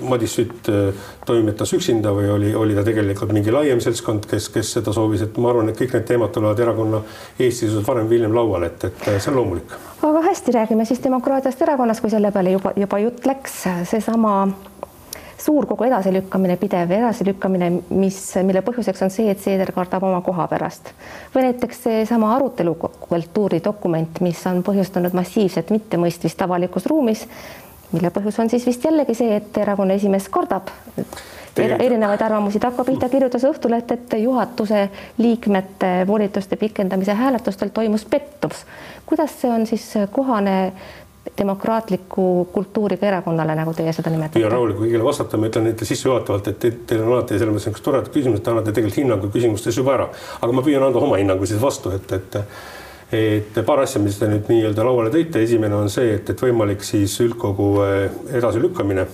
Madis 0.08 0.36
Sütt 0.38 0.68
äh, 0.70 1.06
toimetas 1.26 1.72
üksinda 1.76 2.12
või 2.16 2.30
oli, 2.30 2.52
oli 2.54 2.76
ta 2.76 2.84
tegelikult 2.86 3.32
mingi 3.34 3.54
laiem 3.54 3.80
seltskond, 3.84 4.28
kes, 4.30 4.50
kes 4.54 4.74
seda 4.78 4.94
soovis, 4.94 5.24
et 5.26 5.38
ma 5.42 5.50
arvan, 5.52 5.70
et 5.72 5.80
kõik 5.80 5.96
need 5.96 6.06
teemad 6.08 6.34
tulevad 6.34 6.60
erakonna 6.64 7.02
Eestis 7.38 7.74
varem 7.86 8.08
või 8.10 8.20
hiljem 8.20 8.36
lauale, 8.36 8.70
et, 8.72 8.88
et 8.90 9.08
see 9.16 9.32
on 9.32 9.40
loomulik. 9.40 9.74
aga 10.04 10.22
hästi, 10.28 10.54
räägime 10.58 10.86
siis 10.88 11.02
demokraatiast 11.04 11.66
erakonnas, 11.66 12.00
kui 12.00 12.12
selle 12.12 12.30
peale 12.34 12.54
juba, 12.56 12.74
juba 12.78 13.02
jutt 13.02 13.26
läks, 13.26 13.64
seesama 13.90 14.36
suurkogu 15.44 15.84
edasilükkamine, 15.84 16.56
pidev 16.56 16.90
edasilükkamine, 16.90 17.70
mis, 17.90 18.18
mille 18.46 18.62
põhjuseks 18.64 19.04
on 19.04 19.12
see, 19.12 19.28
et 19.30 19.42
Seeder 19.42 19.72
kardab 19.76 20.06
oma 20.06 20.20
koha 20.24 20.46
pärast. 20.48 20.92
või 21.34 21.48
näiteks 21.48 21.82
seesama 21.88 22.34
arutelukultuuri 22.36 23.60
dokument, 23.64 24.20
mis 24.20 24.46
on 24.46 24.62
põhjustanud 24.64 25.12
massiivset 25.12 25.70
mittemõistmist 25.74 26.42
avalikus 26.42 26.86
ruumis, 26.86 27.26
mille 27.94 28.10
põhjus 28.14 28.42
on 28.42 28.50
siis 28.50 28.66
vist 28.66 28.84
jällegi 28.84 29.14
see, 29.14 29.38
et 29.38 29.62
erakonna 29.62 29.96
esimees 29.98 30.28
kardab 30.32 30.72
erinevaid 31.62 32.22
arvamusi, 32.22 32.58
ta 32.58 32.72
hakkab 32.72 32.88
pihta, 32.88 33.08
kirjutas 33.08 33.44
Õhtuleht, 33.46 33.92
et 33.94 34.16
juhatuse 34.18 34.88
liikmete 35.18 35.92
volituste 36.06 36.56
pikendamise 36.58 37.14
hääletustel 37.14 37.70
toimus 37.74 38.04
pettus. 38.04 38.64
kuidas 39.06 39.40
see 39.40 39.50
on 39.50 39.66
siis 39.66 39.92
kohane 40.10 40.72
demokraatliku 41.38 42.48
kultuuriga 42.52 43.06
erakonnale, 43.06 43.54
nagu 43.54 43.72
teie 43.74 43.92
seda 43.92 44.10
nimetate? 44.10 44.38
püüan 44.38 44.52
rahulikult 44.52 44.86
kõigile 44.86 45.04
vastata, 45.04 45.40
ma 45.40 45.48
ütlen 45.48 45.70
ette 45.70 45.88
sissejuhatavalt, 45.88 46.48
et 46.52 46.66
teil 46.86 47.02
on 47.02 47.12
alati 47.14 47.38
selles 47.38 47.54
mõttes 47.54 47.68
niisugused 47.68 47.86
toredad 47.86 48.10
küsimused, 48.12 48.44
te 48.44 48.52
annate 48.52 48.72
tegelikult 48.72 49.00
hinnangu 49.00 49.30
küsimustes 49.32 49.78
juba 49.80 49.94
ära, 49.96 50.08
aga 50.40 50.52
ma 50.52 50.64
püüan 50.66 50.84
anda 50.84 51.00
oma 51.00 51.20
hinnangu 51.22 51.48
siis 51.48 51.62
vastu, 51.62 51.94
et, 51.96 52.12
et 52.12 52.38
et 53.14 53.60
paar 53.66 53.84
asja, 53.84 54.02
mis 54.02 54.18
te 54.18 54.28
nüüd 54.30 54.48
nii-öelda 54.50 54.86
lauale 54.86 55.12
tõite, 55.14 55.42
esimene 55.44 55.76
on 55.78 55.90
see, 55.92 56.16
et, 56.18 56.30
et 56.30 56.44
võimalik 56.46 56.84
siis 56.86 57.14
üldkogu 57.24 57.68
eh, 57.84 58.18
edasilükkamine 58.40 59.06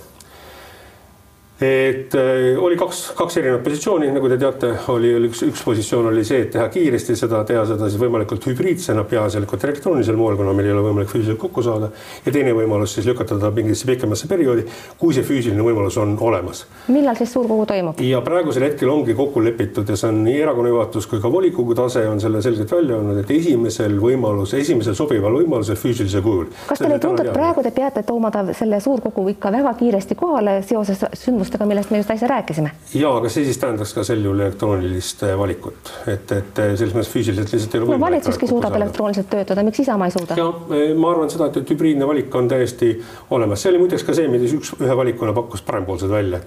et 1.60 2.14
äh, 2.14 2.56
oli 2.58 2.76
kaks, 2.80 3.10
kaks 3.16 3.36
erinevat 3.36 3.64
positsiooni, 3.64 4.08
nagu 4.14 4.28
te 4.32 4.38
teate, 4.40 4.70
oli 4.88 5.10
üks, 5.28 5.42
üks 5.44 5.60
positsioon 5.66 6.08
oli 6.08 6.22
see, 6.24 6.46
et 6.46 6.54
teha 6.54 6.68
kiiresti 6.72 7.16
seda, 7.18 7.42
teha 7.44 7.66
seda 7.68 7.88
siis 7.90 8.00
võimalikult 8.00 8.46
hübriidsena, 8.48 9.04
peaasjalikult 9.08 9.66
elektroonilisel 9.68 10.16
moel, 10.16 10.38
kuna 10.40 10.54
meil 10.56 10.70
ei 10.70 10.72
ole 10.72 10.86
võimalik 10.86 11.10
füüsiliselt 11.12 11.40
kokku 11.42 11.64
saada. 11.66 11.90
ja 12.24 12.32
teine 12.32 12.54
võimalus 12.56 12.94
siis 12.96 13.08
lükata 13.10 13.36
ta 13.40 13.50
mingisse 13.52 13.84
pikemasse 13.90 14.28
perioodi, 14.30 14.64
kui 14.98 15.12
see 15.12 15.26
füüsiline 15.26 15.66
võimalus 15.66 15.98
on 16.00 16.16
olemas. 16.20 16.64
millal 16.88 17.18
siis 17.20 17.32
suurkogu 17.36 17.66
toimub? 17.68 18.00
ja 18.08 18.22
praegusel 18.24 18.64
hetkel 18.64 18.88
ongi 18.88 19.14
kokku 19.18 19.44
lepitud 19.44 19.88
ja 19.88 19.98
see 20.00 20.08
on 20.08 20.24
nii 20.24 20.40
erakonna 20.40 20.72
juhatus 20.72 21.10
kui 21.12 21.20
ka 21.20 21.32
volikogu 21.32 21.76
tase 21.76 22.06
on 22.08 22.24
selle 22.24 22.40
selgelt 22.40 22.72
välja 22.72 22.96
öelnud, 22.96 23.20
et 23.20 23.34
esimesel 23.36 24.00
võimalus, 24.00 24.56
esimesel 24.56 24.96
sobival 24.96 25.36
võimalusel 25.42 25.76
füüsilisel 25.76 26.24
kujul. 26.24 26.48
kas 26.72 26.80
teile 26.80 26.96
ei 26.96 27.04
tundu, 27.04 27.28
et 27.28 27.36
praegu 27.36 27.68
te 27.68 27.76
peate 27.76 28.06
tooma 28.08 28.32
ta 28.32 28.46
selle 28.56 28.80
suurkogu 28.80 29.28
ikka 29.36 29.52
väga 29.52 29.76
kiiresti 29.76 30.16
kohale 30.16 30.60
seoses 30.64 31.04
sündmustega? 31.12 31.49
Sündmustega, 31.50 31.66
millest 31.66 31.90
me 31.90 31.98
just 31.98 32.10
äsja 32.10 32.28
rääkisime. 32.28 32.70
ja, 32.94 33.10
aga 33.16 33.28
see 33.28 33.44
siis 33.44 33.58
tähendaks 33.58 33.94
ka 33.94 34.04
sel 34.04 34.22
juhul 34.24 34.40
elektroonilist 34.40 35.22
äh, 35.26 35.36
valikut, 35.38 35.92
et, 36.06 36.32
et 36.32 36.58
äh, 36.58 36.74
selles 36.78 36.94
mõttes 36.94 37.10
füüsiliselt 37.12 37.52
lihtsalt 37.52 37.74
ei 37.74 37.80
ole 37.80 37.94
no, 37.96 38.00
valitsuski 38.00 38.46
suudab 38.46 38.76
elektrooniliselt 38.78 39.30
töötada, 39.30 39.64
miks 39.66 39.80
Isamaa 39.80 40.10
ei 40.10 40.16
suuda? 40.16 40.38
ja 40.38 40.48
äh, 40.48 40.92
ma 40.96 41.14
arvan 41.14 41.30
seda, 41.30 41.50
et, 41.50 41.62
et 41.62 41.72
hübriidne 41.74 42.08
valik 42.08 42.34
on 42.34 42.50
täiesti 42.50 42.92
olemas, 43.30 43.62
see 43.62 43.72
oli 43.72 43.82
muideks 43.84 44.06
ka 44.06 44.16
see, 44.16 44.28
mida 44.30 44.46
üks 44.46 44.74
ühe 44.78 44.96
valikuna 45.02 45.34
pakkus 45.36 45.64
parempoolsed 45.66 46.12
välja 46.12 46.42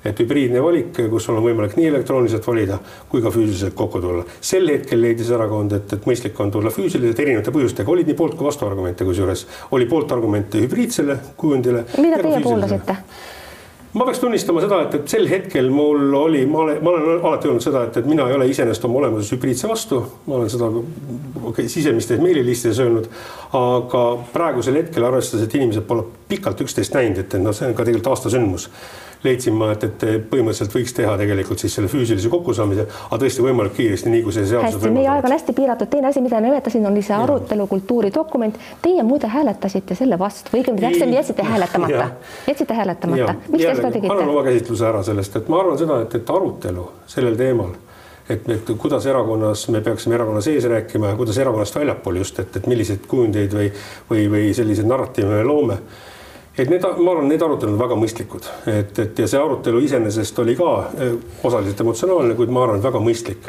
et 0.00 0.16
hübriidne 0.16 0.62
valik, 0.64 0.94
kus 1.12 1.26
sul 1.26 1.36
on 1.36 1.44
võimalik 1.44 1.74
nii 1.76 1.90
elektrooniliselt 1.90 2.46
valida 2.48 2.78
kui 3.10 3.20
ka 3.20 3.32
füüsiliselt 3.34 3.74
kokku 3.76 4.00
tulla. 4.00 4.22
sel 4.40 4.64
hetkel 4.72 5.02
leidis 5.02 5.28
erakond, 5.36 5.74
et, 5.76 5.92
et 5.92 6.06
mõistlik 6.08 6.40
on 6.40 6.52
tulla 6.54 6.72
füüsiliselt 6.72 7.20
erinevate 7.20 7.52
põhjustega, 7.52 7.92
olid 7.92 8.08
nii 8.08 8.16
poolt 8.16 8.38
kui 8.38 8.48
vastuargumente, 8.48 9.04
kusjuures 9.04 9.44
oli 9.76 9.84
poolt 9.90 10.16
argumente 10.16 10.64
hübriidsele 10.64 11.18
kujundile. 11.36 11.84
mida 12.00 12.22
teie 12.22 12.40
pooldasite? 12.40 12.96
Ma 13.92 14.04
peaks 14.06 14.20
tunnistama 14.22 14.62
seda, 14.62 14.80
et, 14.84 14.94
et 15.00 15.12
sel 15.12 15.26
hetkel 15.30 15.70
mul 15.74 16.14
oli, 16.14 16.44
ma 16.46 16.62
olen, 16.64 16.78
ma 16.84 16.92
olen 16.94 17.24
alati 17.26 17.50
öelnud 17.50 17.64
seda, 17.64 17.82
et, 17.88 17.96
et 17.98 18.06
mina 18.06 18.28
ei 18.30 18.36
ole 18.36 18.46
iseenesest 18.50 18.86
oma 18.86 19.00
olemuses 19.02 19.32
hübriidse 19.34 19.68
vastu. 19.68 20.00
ma 20.26 20.38
olen 20.38 20.50
seda 20.52 20.70
okay, 21.50 21.68
sisemistes 21.68 22.22
meililistides 22.22 22.78
öelnud, 22.84 23.10
aga 23.58 24.04
praegusel 24.32 24.78
hetkel 24.82 25.06
arvestades, 25.08 25.46
et 25.46 25.58
inimesed 25.58 25.86
pole 25.88 26.06
pikalt 26.30 26.62
üksteist 26.66 26.94
näinud, 26.94 27.24
et, 27.24 27.34
et 27.34 27.42
noh, 27.42 27.56
see 27.56 27.70
on 27.70 27.74
ka 27.74 27.86
tegelikult 27.86 28.12
aastasündmus 28.14 28.70
leidsin 29.24 29.54
ma, 29.54 29.70
et, 29.74 29.84
et 29.84 30.04
põhimõtteliselt 30.30 30.74
võiks 30.74 30.94
teha 30.96 31.16
tegelikult 31.20 31.60
siis 31.60 31.74
selle 31.76 31.90
füüsilise 31.92 32.30
kokkusaamise, 32.32 32.86
aga 33.08 33.18
tõesti 33.22 33.44
võimalik 33.44 33.74
kiiresti, 33.76 34.12
nii 34.12 34.22
kui 34.24 34.34
see 34.36 34.46
seadus. 34.48 34.78
hästi, 34.78 34.92
meie 34.94 35.10
aeg 35.12 35.28
on 35.28 35.34
hästi 35.34 35.56
piiratud, 35.56 35.90
teine 35.92 36.08
asi, 36.10 36.22
mida 36.24 36.40
nimetasin, 36.40 36.86
oli 36.88 37.04
see 37.04 37.16
arutelukultuuri 37.16 38.12
dokument. 38.14 38.56
Teie 38.82 39.04
muide 39.06 39.28
hääletasite 39.32 39.98
selle 39.98 40.18
vastu 40.18 40.54
või 40.54 40.62
õigemini 40.62 40.86
täpsemalt 40.86 41.20
jätsite 41.20 41.46
hääletamata, 41.50 42.08
jätsite 42.48 42.80
hääletamata. 42.80 43.36
miks 43.48 43.64
te 43.64 43.76
seda 43.76 43.92
tegite? 43.92 44.12
annan 44.14 44.32
oma 44.32 44.44
käsitluse 44.48 44.88
ära 44.88 45.04
sellest, 45.04 45.36
et 45.36 45.52
ma 45.52 45.60
arvan 45.60 45.78
seda, 45.80 46.00
et, 46.06 46.18
et 46.20 46.36
arutelu 46.36 46.90
sellel 47.10 47.36
teemal 47.36 47.74
et, 48.30 48.46
et 48.48 48.70
kuidas 48.78 49.06
erakonnas 49.10 49.66
me 49.74 49.80
peaksime 49.84 50.14
erakonna 50.16 50.40
sees 50.44 50.64
rääkima 50.70 51.12
ja 51.12 51.18
kuidas 51.18 51.38
erakonnast 51.38 51.76
väljapool 51.76 52.20
just, 52.22 52.38
et, 52.38 52.56
et 52.56 52.68
milliseid 52.70 53.04
kujundeid 53.10 53.56
või, 53.56 53.72
või, 54.10 54.28
või 54.32 54.54
selliseid 54.56 54.88
narratiive 54.88 55.40
me 55.40 55.44
loome 55.44 55.78
et 56.60 56.70
need, 56.70 56.84
ma 56.84 57.12
arvan, 57.14 57.28
need 57.30 57.42
arutelud 57.44 57.78
väga 57.80 57.96
mõistlikud, 57.98 58.48
et, 58.70 58.98
et 59.04 59.22
ja 59.22 59.28
see 59.30 59.40
arutelu 59.40 59.80
iseenesest 59.86 60.42
oli 60.42 60.56
ka 60.58 60.72
eh, 60.98 61.14
osaliselt 61.46 61.80
emotsionaalne, 61.86 62.36
kuid 62.38 62.52
ma 62.52 62.64
arvan, 62.66 62.80
et 62.80 62.88
väga 62.88 63.02
mõistlik. 63.04 63.48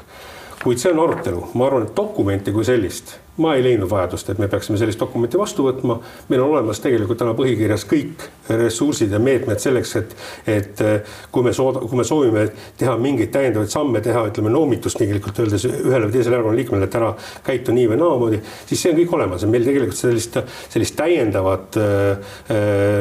kuid 0.62 0.77
see 0.77 0.91
on 0.94 1.01
arutelu, 1.03 1.48
ma 1.58 1.68
arvan, 1.68 1.88
et 1.88 1.96
dokumenti 1.98 2.53
kui 2.53 2.65
sellist 2.65 3.15
ma 3.41 3.55
ei 3.57 3.63
leidnud 3.65 3.89
vajadust, 3.89 4.29
et 4.31 4.41
me 4.41 4.48
peaksime 4.51 4.79
sellist 4.79 5.01
dokumenti 5.01 5.39
vastu 5.39 5.65
võtma. 5.65 6.00
meil 6.29 6.41
on 6.41 6.55
olemas 6.55 6.79
tegelikult 6.83 7.19
täna 7.21 7.33
põhikirjas 7.38 7.86
kõik 7.89 8.27
ressursid 8.50 9.12
ja 9.12 9.19
meetmed 9.19 9.60
selleks, 9.62 9.95
et, 10.00 10.15
et 10.48 10.83
kui 11.31 11.43
me 11.45 11.53
sooda, 11.53 11.83
kui 11.86 12.00
me 12.00 12.05
soovime 12.07 12.48
teha 12.77 12.95
mingeid 13.01 13.31
täiendavaid 13.33 13.71
samme, 13.71 14.01
teha, 14.03 14.25
ütleme 14.31 14.51
noomitust 14.53 15.00
tegelikult 15.01 15.39
öeldes 15.43 15.65
ühele 15.69 16.07
või 16.07 16.15
teisele 16.15 16.38
erakonna 16.38 16.60
liikmele, 16.60 16.88
et 16.88 16.98
ära 17.00 17.12
käitu 17.45 17.75
nii 17.75 17.88
või 17.93 18.00
naamoodi, 18.01 18.41
siis 18.69 18.83
see 18.83 18.93
on 18.93 19.00
kõik 19.00 19.15
olemas 19.17 19.45
ja 19.45 19.51
meil 19.51 19.65
tegelikult 19.67 20.00
sellist, 20.00 20.38
sellist 20.74 20.98
täiendavat 21.00 21.79
äh, 21.81 22.33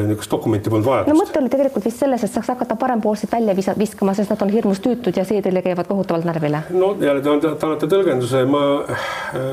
niisugust 0.07 0.37
dokumenti 0.37 0.73
polnud 0.73 0.89
vajadust. 0.89 1.13
no 1.13 1.19
mõte 1.21 1.43
oli 1.43 1.53
tegelikult 1.53 1.89
vist 1.89 2.05
selles, 2.05 2.25
et 2.25 2.35
saaks 2.35 2.53
hakata 2.55 2.77
parempoolseid 2.81 3.33
välja 3.33 3.57
viskama, 3.79 4.15
sest 4.19 4.33
nad 4.33 4.45
on 4.47 4.53
hirmus 4.55 4.83
tüütud 4.85 5.17
ja 5.17 5.25
seedrile 5.29 5.63
käivad 5.67 5.89
kohutavalt 5.91 6.29
närvile. 6.29 6.63
no 6.71 6.95
jälle 7.01 7.25
te 7.25 7.67
annate 7.67 7.91
tõlgenduse, 7.91 8.45
ma, 8.51 8.63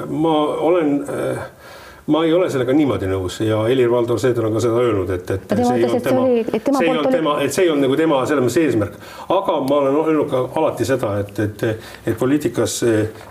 ma 0.07 0.35
olen 0.69 0.76
äh, 0.81 1.47
ma 2.13 2.23
ei 2.25 2.33
ole 2.33 2.49
sellega 2.51 2.75
niimoodi 2.75 3.09
nõus 3.11 3.39
ja 3.43 3.59
Helir-Valdor 3.67 4.19
Seeder 4.21 4.47
on 4.47 4.55
ka 4.55 4.61
seda 4.63 4.83
öelnud, 4.83 5.09
et, 5.15 5.31
et 5.35 5.55
see 5.55 5.79
ei 5.79 5.87
olnud 5.87 6.05
tema, 6.05 6.27
see 6.79 6.85
ei 6.85 6.91
olnud 6.93 7.17
tema, 7.17 7.33
et 7.43 7.55
see 7.55 7.65
ei 7.65 7.71
olnud 7.73 7.87
nagu 7.87 7.97
tema 7.99 8.21
selles 8.29 8.45
mõttes 8.45 8.61
eesmärk. 8.63 8.99
aga 9.39 9.57
ma 9.69 9.81
olen 9.81 9.97
öelnud 10.03 10.29
ka 10.31 10.43
alati 10.61 10.87
seda, 10.87 11.15
et, 11.23 11.41
et, 11.43 11.65
et 12.07 12.19
poliitikas 12.19 12.77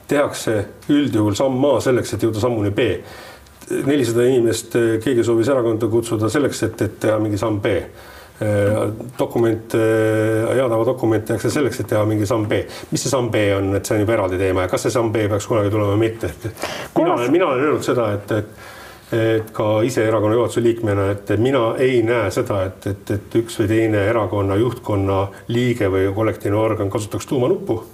tehakse 0.09 0.59
üldjuhul 0.93 1.39
samm 1.39 1.65
A 1.71 1.79
selleks, 1.85 2.13
et 2.15 2.29
jõuda 2.29 2.43
sammuni 2.43 2.75
B. 2.75 2.91
nelisada 3.87 4.27
inimest 4.29 4.77
keegi 5.03 5.25
soovis 5.27 5.49
erakonda 5.51 5.89
kutsuda 5.91 6.29
selleks, 6.31 6.63
et, 6.69 6.85
et 6.87 7.01
teha 7.07 7.17
mingi 7.23 7.41
samm 7.41 7.59
B 7.65 7.81
Äh, 7.81 8.16
dokument, 9.19 9.75
heatava 9.75 10.83
äh, 10.83 10.87
dokument 10.87 11.25
tehakse 11.25 11.51
selleks, 11.51 11.81
et 11.81 11.91
teha 11.93 12.05
mingi 12.09 12.29
samm 12.29 12.47
B. 12.49 12.63
mis 12.91 13.03
see 13.03 13.13
samm 13.13 13.31
B 13.33 13.49
on, 13.57 13.75
et 13.79 13.87
see 13.87 13.97
on 13.97 14.05
juba 14.05 14.17
eraldi 14.19 14.41
teema 14.41 14.67
ja 14.67 14.73
kas 14.73 14.87
see 14.87 14.95
samm 14.95 15.13
B 15.13 15.27
peaks 15.31 15.49
kunagi 15.49 15.73
tulema 15.73 15.95
või 15.95 16.03
mitte. 16.09 16.33
mina 16.99 17.15
olen, 17.15 17.33
mina 17.33 17.51
olen 17.51 17.65
öelnud 17.65 17.87
seda, 17.87 18.13
et, 18.19 18.39
et 18.41 18.73
et 19.07 19.51
ka 19.55 19.67
ise 19.87 20.03
erakonna 20.03 20.35
juhatuse 20.35 20.61
liikmena, 20.65 21.11
et 21.13 21.29
mina 21.39 21.77
ei 21.79 22.01
näe 22.03 22.31
seda, 22.35 22.65
et, 22.67 22.87
et, 22.91 23.11
et 23.15 23.37
üks 23.39 23.61
või 23.61 23.69
teine 23.71 24.01
erakonna 24.11 24.57
juhtkonna 24.59 25.21
liige 25.55 25.87
või 25.93 26.09
kollektiivne 26.15 26.59
organ 26.59 26.91
kasutaks 26.91 27.31
tuumanuppu 27.31 27.85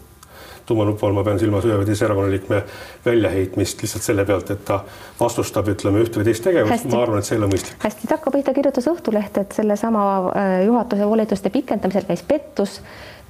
tuumanupu 0.67 1.07
all 1.07 1.17
ma 1.17 1.25
pean 1.27 1.41
silmas 1.41 1.67
ühe 1.69 1.77
või 1.81 1.89
teise 1.89 2.07
erakonnaliikme 2.07 2.63
väljaheitmist 3.05 3.83
lihtsalt 3.83 4.07
selle 4.07 4.25
pealt, 4.29 4.51
et 4.55 4.65
ta 4.69 4.83
vastustab, 5.21 5.71
ütleme 5.73 6.03
üht 6.05 6.19
või 6.19 6.29
teist 6.29 6.45
tegevust, 6.47 6.89
ma 6.93 7.03
arvan, 7.03 7.23
et 7.23 7.29
see 7.29 7.37
ei 7.37 7.43
ole 7.43 7.51
mõistlik. 7.53 7.79
hästi, 7.83 8.11
Takko 8.11 8.35
Pihta 8.35 8.55
kirjutas 8.57 8.89
Õhtuleht, 8.93 9.41
et 9.43 9.57
sellesama 9.59 10.05
juhatuse 10.67 11.09
volituste 11.09 11.51
pikendamisel 11.55 12.07
käis 12.09 12.23
pettus 12.27 12.81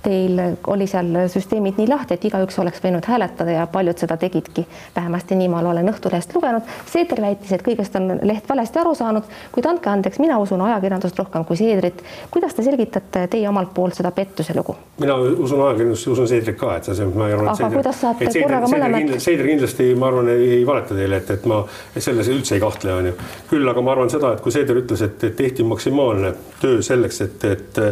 teil 0.03 0.41
oli 0.67 0.87
seal 0.87 1.15
süsteemid 1.31 1.79
nii 1.79 1.89
lahti, 1.89 2.17
et 2.17 2.25
igaüks 2.27 2.59
oleks 2.63 2.83
võinud 2.83 3.07
hääletada 3.07 3.57
ja 3.57 3.67
paljud 3.71 3.99
seda 3.99 4.17
tegidki. 4.17 4.67
vähemasti 4.97 5.35
nii 5.39 5.49
ma 5.49 5.61
olen 5.61 5.89
Õhtulehest 5.93 6.35
lugenud. 6.35 6.63
Seeder 6.91 7.21
väitis, 7.23 7.53
et 7.53 7.63
kõigest 7.63 7.97
on 7.99 8.19
leht 8.23 8.49
valesti 8.49 8.79
aru 8.79 8.95
saanud, 8.95 9.29
kuid 9.53 9.67
andke 9.67 9.91
andeks, 9.91 10.19
mina 10.19 10.39
usun 10.43 10.61
ajakirjandust 10.61 11.19
rohkem 11.19 11.45
kui 11.45 11.57
Seedrit. 11.57 12.03
kuidas 12.31 12.55
te 12.55 12.63
selgitate 12.63 13.27
teie 13.31 13.49
omalt 13.49 13.75
poolt 13.75 13.95
seda 13.95 14.11
pettuse 14.11 14.55
lugu? 14.57 14.77
mina 14.99 15.17
usun 15.17 15.63
ajakirjandust 15.67 16.07
ja 16.07 16.13
usun 16.13 16.29
Seedrit 16.29 16.59
ka, 16.59 16.77
et 16.77 16.91
see, 16.91 17.07
ma 17.07 17.29
ei 17.29 17.37
arva, 17.37 17.53
et 17.53 17.63
Seeder, 17.63 17.93
saate 17.93 18.31
Seeder, 18.31 18.49
korraga 18.49 18.71
mõlemat? 18.75 19.19
Seeder 19.23 19.51
kindlasti, 19.51 19.89
ma 19.99 20.11
arvan, 20.11 20.33
ei 20.35 20.63
valeta 20.67 20.99
teile, 20.99 21.23
et, 21.23 21.31
et 21.37 21.47
ma 21.51 21.63
selles 21.99 22.31
üldse 22.33 22.57
ei 22.59 22.63
kahtle, 22.63 22.95
on 22.99 23.11
ju. 23.13 23.17
küll 23.51 23.75
aga 23.75 23.85
ma 23.85 23.95
arvan 23.95 24.11
seda, 24.13 24.35
et 24.35 24.45
kui 24.45 24.55
Seeder 24.55 24.83
ütles, 24.83 25.05
et, 25.07 25.19
et 25.31 25.37
tehti 25.37 25.67
maksimaalne 25.67 26.35
töö 26.61 26.83
selleks, 26.83 27.21
et, 27.27 27.45
et 27.53 27.83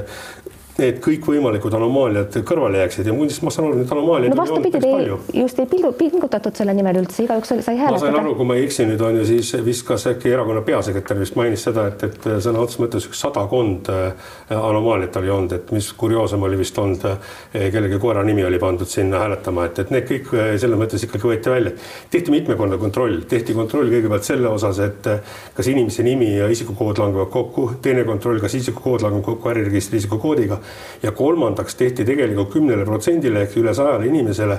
need 0.80 1.00
kõikvõimalikud 1.04 1.74
anomaaliad 1.76 2.36
kõrvale 2.46 2.80
jääksid 2.82 3.08
ja 3.10 3.14
muideks 3.14 3.40
ma 3.44 3.52
saan 3.54 3.68
aru, 3.68 3.80
neid 3.80 3.92
anomaaliaid 3.94 4.34
no 4.34 4.40
vastupidi, 4.40 4.80
te 4.80 5.38
just 5.40 5.60
ei 5.60 5.68
pingutatud 5.98 6.56
selle 6.56 6.74
nimel 6.76 7.00
üldse, 7.02 7.24
igaüks 7.24 7.52
sai 7.52 7.76
hääletada. 7.78 7.96
ma 7.96 8.02
sain 8.02 8.18
aru, 8.20 8.34
kui 8.38 8.48
ma 8.48 8.56
ei 8.58 8.66
eksi 8.66 8.86
nüüd 8.88 9.02
on 9.04 9.20
ju, 9.20 9.26
siis 9.28 9.52
viskas 9.64 10.06
äkki 10.10 10.32
erakonna 10.32 10.62
peasekretär 10.66 11.20
vist 11.20 11.36
mainis 11.38 11.64
seda, 11.68 11.86
et, 11.90 12.04
et 12.08 12.28
sõna 12.44 12.62
otseses 12.64 12.82
mõttes 12.84 13.08
üks 13.08 13.22
sadakond 13.24 13.90
äh, 13.92 14.30
anomaaliat 14.56 15.16
oli 15.20 15.32
olnud, 15.34 15.54
et 15.56 15.72
mis 15.74 15.90
kurioosum 16.00 16.46
oli 16.48 16.60
vist 16.60 16.78
olnud, 16.80 17.06
äh, 17.10 17.68
kellegi 17.74 18.00
koera 18.02 18.24
nimi 18.26 18.44
oli 18.46 18.60
pandud 18.62 18.88
sinna 18.90 19.24
hääletama, 19.24 19.66
et, 19.70 19.82
et 19.84 19.94
need 19.94 20.08
kõik 20.08 20.32
äh, 20.36 20.52
selles 20.62 20.80
mõttes 20.80 21.04
ikkagi 21.06 21.30
võeti 21.32 21.52
välja. 21.52 21.74
tehti 22.10 22.34
mitmekordne 22.34 22.78
kontroll, 22.80 23.20
tehti 23.30 23.56
kontroll 23.56 23.92
kõigepealt 23.92 24.26
selle 24.26 24.48
osas, 24.50 24.80
et 24.84 25.10
kas 25.54 25.70
inimese 25.70 26.04
nimi 26.06 26.32
ja 26.36 26.48
isikukood 26.50 27.00
langevad 27.02 27.30
kokku, 27.32 27.70
teine 27.82 28.04
kontroll, 28.08 28.40
kas 28.42 28.54
isikukood 28.58 29.04
langeb 29.06 29.24
kokku 29.26 29.52
äriregistri 29.52 30.00
isikukoodiga 30.00 30.60
ja 31.02 31.12
kolmandaks 31.12 31.74
tehti 31.74 32.04
tegelikult 32.04 32.52
kümnele 32.52 32.84
protsendile 32.84 33.44
ehk 33.46 33.56
üle 33.60 33.74
sajale 33.74 34.06
inimesele 34.06 34.58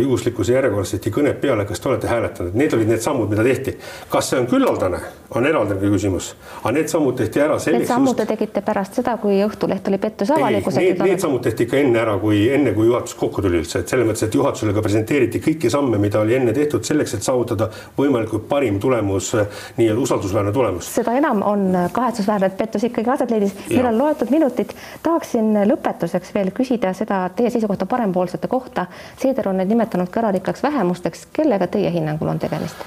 juhuslikkuse 0.00 0.56
järjekorras 0.56 0.94
tehti 0.96 1.12
kõned 1.14 1.40
peale, 1.40 1.66
kas 1.68 1.80
te 1.80 1.90
olete 1.90 2.08
hääletanud, 2.10 2.56
need 2.58 2.76
olid 2.76 2.92
need 2.92 3.04
sammud, 3.04 3.30
mida 3.32 3.44
tehti. 3.46 3.76
kas 4.12 4.30
see 4.30 4.40
on 4.40 4.46
küllaldane, 4.50 5.00
on 5.34 5.46
eraldi 5.46 5.76
küsimus, 5.82 6.32
aga 6.62 6.72
need 6.76 6.90
sammud 6.92 7.16
tehti 7.18 7.40
ära 7.40 7.58
selleks. 7.58 7.84
Need 7.84 7.92
sammud 7.92 8.16
te 8.16 8.26
tegite 8.28 8.62
pärast 8.64 8.98
seda, 9.00 9.16
kui 9.22 9.40
Õhtuleht 9.42 9.88
oli 9.90 9.98
pettuse 9.98 10.34
avalikkusega. 10.36 10.86
Need, 10.86 11.02
need 11.12 11.22
sammud 11.24 11.42
tehti 11.44 11.66
ikka 11.66 11.80
enne 11.80 12.00
ära, 12.02 12.16
kui 12.22 12.44
enne, 12.52 12.74
kui 12.76 12.86
juhatus 12.88 13.14
kokku 13.18 13.44
tuli 13.44 13.60
üldse, 13.62 13.82
et 13.82 13.92
selles 13.92 14.08
mõttes, 14.08 14.26
et 14.26 14.36
juhatusele 14.38 14.74
ka 14.76 14.84
presenteeriti 14.84 15.40
kõiki 15.44 15.70
samme, 15.72 16.00
mida 16.02 16.20
oli 16.22 16.36
enne 16.38 16.54
tehtud 16.56 16.86
selleks, 16.86 17.16
et 17.18 17.26
saavutada 17.26 17.68
võimalikult 17.98 18.46
parim 18.50 18.78
tulemus, 18.82 19.32
nii-öelda 19.78 20.06
usaldusväärne 20.06 20.52
tulemus. 20.54 20.90
seda 20.94 21.16
enam 21.18 21.42
on 21.46 21.66
kahetsusväärne, 21.92 22.52
et 22.52 22.58
pettus 22.58 22.86
ikkagi 22.88 23.10
aset 23.16 23.30
leidis. 23.34 23.54
meil 23.70 23.90
on 23.92 23.98
loetud 23.98 24.30
minutid. 24.30 24.74
tahaksin 25.02 25.51
lõpetuseks 25.68 26.34
veel 26.34 26.50
küsida 26.54 26.94
seda 26.96 27.26
teie 27.36 27.50
seisukohta 27.50 27.86
parempoolsete 27.86 28.48
kohta. 28.48 28.86
Seeder 29.20 29.48
on 29.48 29.60
neid 29.60 29.70
nimetanud 29.72 30.10
ka 30.10 30.24
ärarikkaks 30.24 30.62
vähemusteks. 30.62 31.26
kellega 31.32 31.66
teie 31.66 31.90
hinnangul 31.90 32.28
on 32.28 32.38
tegemist? 32.38 32.84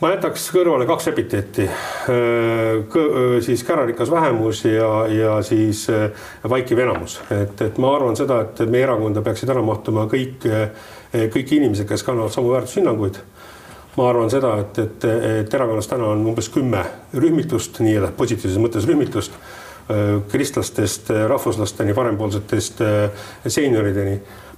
ma 0.00 0.10
jätaks 0.12 0.50
kõrvale 0.52 0.84
kaks 0.88 1.08
epiteeti, 1.08 1.66
siis 3.46 3.62
kärarikas 3.64 4.10
vähemus 4.12 4.64
ja, 4.68 4.90
ja 5.08 5.36
siis 5.46 5.86
vaikiv 6.48 6.82
enamus, 6.84 7.20
et, 7.32 7.62
et 7.64 7.78
ma 7.80 7.94
arvan 7.96 8.18
seda, 8.18 8.42
et 8.44 8.60
meie 8.68 8.84
erakonda 8.84 9.24
peaksid 9.24 9.52
ära 9.54 9.64
mahtuma 9.64 10.04
kõik, 10.12 10.44
kõik 11.32 11.54
inimesed, 11.58 11.88
kes 11.88 12.04
kannavad 12.04 12.34
samu 12.34 12.52
väärtushinnanguid. 12.52 13.22
ma 13.96 14.10
arvan 14.10 14.28
seda, 14.30 14.58
et, 14.60 14.78
et, 14.78 15.04
et 15.40 15.54
erakonnas 15.56 15.88
täna 15.88 16.10
on 16.12 16.26
umbes 16.28 16.50
kümme 16.52 16.82
rühmitust, 17.16 17.80
nii-öelda 17.80 18.12
positiivses 18.18 18.60
mõttes 18.60 18.84
rühmitust, 18.84 19.32
kristlastest 20.32 21.12
rahvuslasteni, 21.30 21.94
parempoolsetest 21.94 22.82
seeniorideni. 23.46 24.16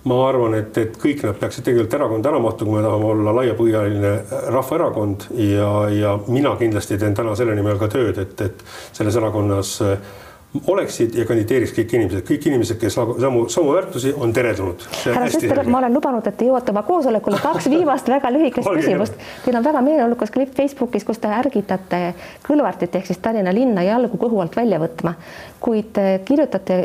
Ma 0.08 0.18
arvan, 0.28 0.54
et, 0.54 0.76
et 0.78 0.94
kõik 0.96 1.24
nad 1.26 1.36
peaksid 1.36 1.66
tegelikult 1.66 1.96
erakonda 1.98 2.30
ära 2.30 2.38
mahtuda, 2.40 2.68
kui 2.68 2.78
me 2.78 2.84
tahame 2.84 3.08
olla 3.10 3.34
laiapõhjaline 3.40 4.12
rahvaerakond. 4.54 5.26
Ja, 5.42 5.72
ja 5.92 6.14
mina 6.30 6.54
kindlasti 6.60 6.96
teen 7.02 7.16
täna 7.18 7.34
selle 7.36 7.56
nimel 7.58 7.80
ka 7.82 7.90
tööd, 7.92 8.20
et, 8.22 8.40
et 8.46 8.62
selles 8.96 9.18
erakonnas 9.18 9.74
oleksid 10.66 11.14
ja 11.14 11.26
kandideeriks 11.28 11.74
kõik 11.76 11.92
inimesed, 11.98 12.22
kõik 12.24 12.46
inimesed, 12.48 12.78
kes 12.80 12.94
samu, 12.96 13.42
samu 13.52 13.72
väärtusi, 13.74 14.14
on 14.16 14.32
teretulnud. 14.32 14.86
härra 15.04 15.26
Sester, 15.30 15.60
ma 15.68 15.82
olen 15.82 15.92
lubanud, 15.94 16.24
et 16.26 16.38
te 16.40 16.48
jõuate 16.48 16.72
oma 16.72 16.82
koosolekule. 16.88 17.40
Kaks 17.42 17.68
viimast 17.74 18.08
väga 18.08 18.30
lühikest 18.32 18.70
küsimust. 18.78 19.18
Teil 19.44 19.58
on 19.60 19.66
väga 19.66 19.82
meeleolukas 19.84 20.32
klipp 20.32 20.56
Facebookis, 20.56 21.04
kus 21.04 21.20
te 21.20 21.28
ärgitate 21.36 22.00
Kõlvartit 22.46 22.96
ehk 22.96 23.10
siis 23.10 23.20
Tallinna 23.20 23.52
linna 23.52 23.84
jalgu 23.84 24.16
kõhu 24.20 24.40
alt 24.40 24.56
välja 24.56 24.80
võtma, 24.80 25.14
kuid 25.60 25.98
kirjutate 26.24 26.78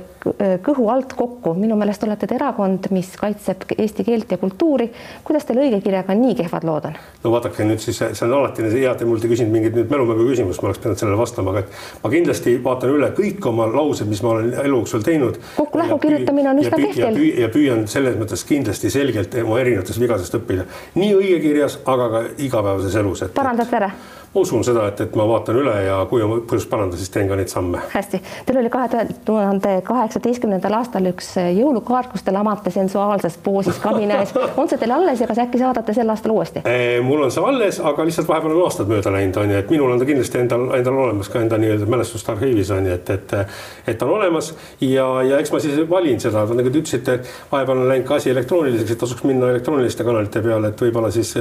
kõhu 0.63 0.88
alt 0.92 1.13
kokku. 1.18 1.53
minu 1.53 1.75
meelest 1.75 2.03
olete 2.03 2.27
te 2.27 2.36
erakond, 2.36 2.88
mis 2.96 3.12
kaitseb 3.20 3.65
eesti 3.77 4.06
keelt 4.08 4.32
ja 4.32 4.38
kultuuri. 4.38 4.89
kuidas 5.24 5.46
teil 5.46 5.60
õigekirjaga 5.65 6.15
nii 6.18 6.36
kehvad 6.39 6.63
lood 6.68 6.88
on? 6.89 6.98
no 7.24 7.34
vaadake 7.36 7.68
nüüd 7.68 7.84
siis, 7.84 8.00
see 8.00 8.25
on 8.27 8.34
alati 8.39 8.65
hea, 8.72 8.96
te 8.96 9.06
mult 9.06 9.24
ei 9.24 9.34
küsinud 9.34 9.53
mingit 9.53 9.75
nüüd 9.77 9.92
mälumängu 9.92 10.27
küsimust, 10.30 10.62
ma 10.62 10.72
oleks 10.72 10.82
pidanud 10.84 11.01
sellele 11.01 11.20
vastama, 11.20 11.53
aga 11.53 11.65
et 11.65 12.03
ma 12.03 12.13
kindlasti 12.13 12.56
vaatan 12.63 12.96
üle 12.96 13.12
kõik 13.18 13.50
oma 13.51 13.68
laused, 13.72 14.10
mis 14.10 14.24
ma 14.24 14.34
olen 14.38 14.53
elu 14.63 14.82
jooksul 14.82 15.06
teinud. 15.06 15.39
kokku-lähu 15.58 16.00
kirjutamine 16.00 16.50
on 16.50 16.63
üsna 16.63 16.82
tehtel. 16.82 17.22
ja 17.44 17.51
püüan 17.53 17.88
selles 17.92 18.18
mõttes 18.20 18.48
kindlasti 18.48 18.92
selgelt 18.94 19.36
oma 19.44 19.60
erinevatest 19.62 20.00
vigadest 20.00 20.39
õppida, 20.39 20.68
nii 20.96 21.13
õigekirjas, 21.20 21.80
aga 21.86 22.10
ka 22.15 22.25
igapäevases 22.38 23.00
elus. 23.03 23.25
parandate 23.36 23.82
ära? 23.82 23.92
Ma 24.34 24.42
usun 24.42 24.63
seda, 24.66 24.88
et, 24.90 25.02
et 25.04 25.16
ma 25.18 25.25
vaatan 25.30 25.58
üle 25.62 25.74
ja 25.86 26.00
kui 26.10 26.24
on 26.25 26.42
põhjust 26.50 26.70
parandada, 26.72 26.98
siis 26.98 27.12
teen 27.13 27.28
ka 27.30 27.38
neid 27.38 27.52
samme. 27.52 27.82
hästi, 27.94 28.20
teil 28.48 28.60
oli 28.63 28.72
kahe 28.74 29.04
tuhande 29.25 29.74
kaheksateistkümnendal 29.86 30.74
aastal 30.80 31.06
üks 31.12 31.36
jõulukaart, 31.38 32.10
kus 32.13 32.25
te 32.25 32.34
lamate 32.34 32.74
sensuaalses 32.74 33.38
poosis 33.46 33.78
kabina 33.84 34.22
ees. 34.24 34.34
on 34.60 34.70
see 34.70 34.82
teil 34.82 34.96
alles 34.96 35.22
ja 35.22 35.28
kas 35.30 35.44
äkki 35.46 35.62
saadate 35.62 35.94
sel 35.94 36.10
aastal 36.10 36.34
uuesti? 36.34 36.63
mul 37.06 37.28
on 37.28 37.34
see 37.34 37.46
alles, 37.46 37.80
aga 37.92 38.08
lihtsalt 38.08 38.30
vahepeal 38.30 38.56
on 38.56 38.63
aastad 38.66 38.90
mööda 38.90 39.13
läinud, 39.13 39.38
on 39.44 39.54
ju, 39.54 39.60
et 39.62 39.74
minul 39.74 39.94
on 39.94 40.02
ta 40.02 40.10
kindlasti 40.10 40.42
endal, 40.42 40.66
endal 40.80 40.98
olemas 41.06 41.30
ka 41.30 41.42
enda 41.44 41.62
nii-öelda 41.62 41.90
mälestuste 41.94 42.34
arhiivis 42.34 42.74
on 42.74 42.90
ju, 42.90 42.98
et, 42.98 43.13
et, 43.13 43.38
et 43.86 44.00
ta 44.00 44.10
on 44.10 44.16
olemas 44.18 44.50
ja, 44.82 45.08
ja 45.30 45.42
eks 45.44 45.54
ma 45.54 45.62
siis 45.62 45.78
valin 45.90 46.22
seda, 46.24 46.48
nagu 46.50 46.74
te 46.74 46.82
ütlesite, 46.82 47.20
vahepeal 47.52 47.86
on 47.86 47.92
läinud 47.92 48.10
ka 48.10 48.18
asi 48.18 48.34
elektrooniliseks, 48.34 48.96
et 48.96 49.04
tasuks 49.06 49.25
minna 49.30 49.54
elektrooniliste 49.54 50.08
kanalite 50.08 50.42
peale, 50.42 50.74
et 50.74 50.86
võib-olla 50.88 51.13
siis 51.13 51.36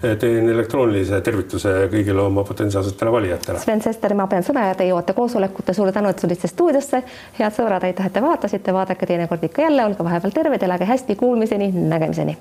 teen 0.00 0.48
elektroonilise 0.48 1.20
tervituse 1.24 1.74
kõigile 1.92 2.24
oma 2.24 2.37
oma 2.38 2.48
potentsiaalsetele 2.48 3.12
valijatele. 3.12 3.62
Sven 3.64 3.82
Sester, 3.82 4.14
ma 4.14 4.28
pean 4.30 4.46
sõna 4.46 4.68
ja 4.70 4.76
te 4.78 4.86
jõuate 4.88 5.16
koosolekute, 5.16 5.74
suur 5.76 5.92
tänu, 5.92 6.12
et 6.12 6.20
tulite 6.22 6.50
stuudiosse. 6.50 7.02
head 7.38 7.56
sõbrad, 7.56 7.84
aitäh, 7.84 8.06
et 8.06 8.12
te 8.12 8.22
vaatasite, 8.22 8.74
vaadake 8.74 9.06
teinekord 9.06 9.44
ikka 9.44 9.66
jälle, 9.66 9.84
olge 9.84 10.04
vahepeal 10.04 10.34
terved, 10.34 10.62
elage 10.62 10.88
hästi, 10.88 11.16
kuulmiseni, 11.16 11.72
nägemiseni. 11.72 12.38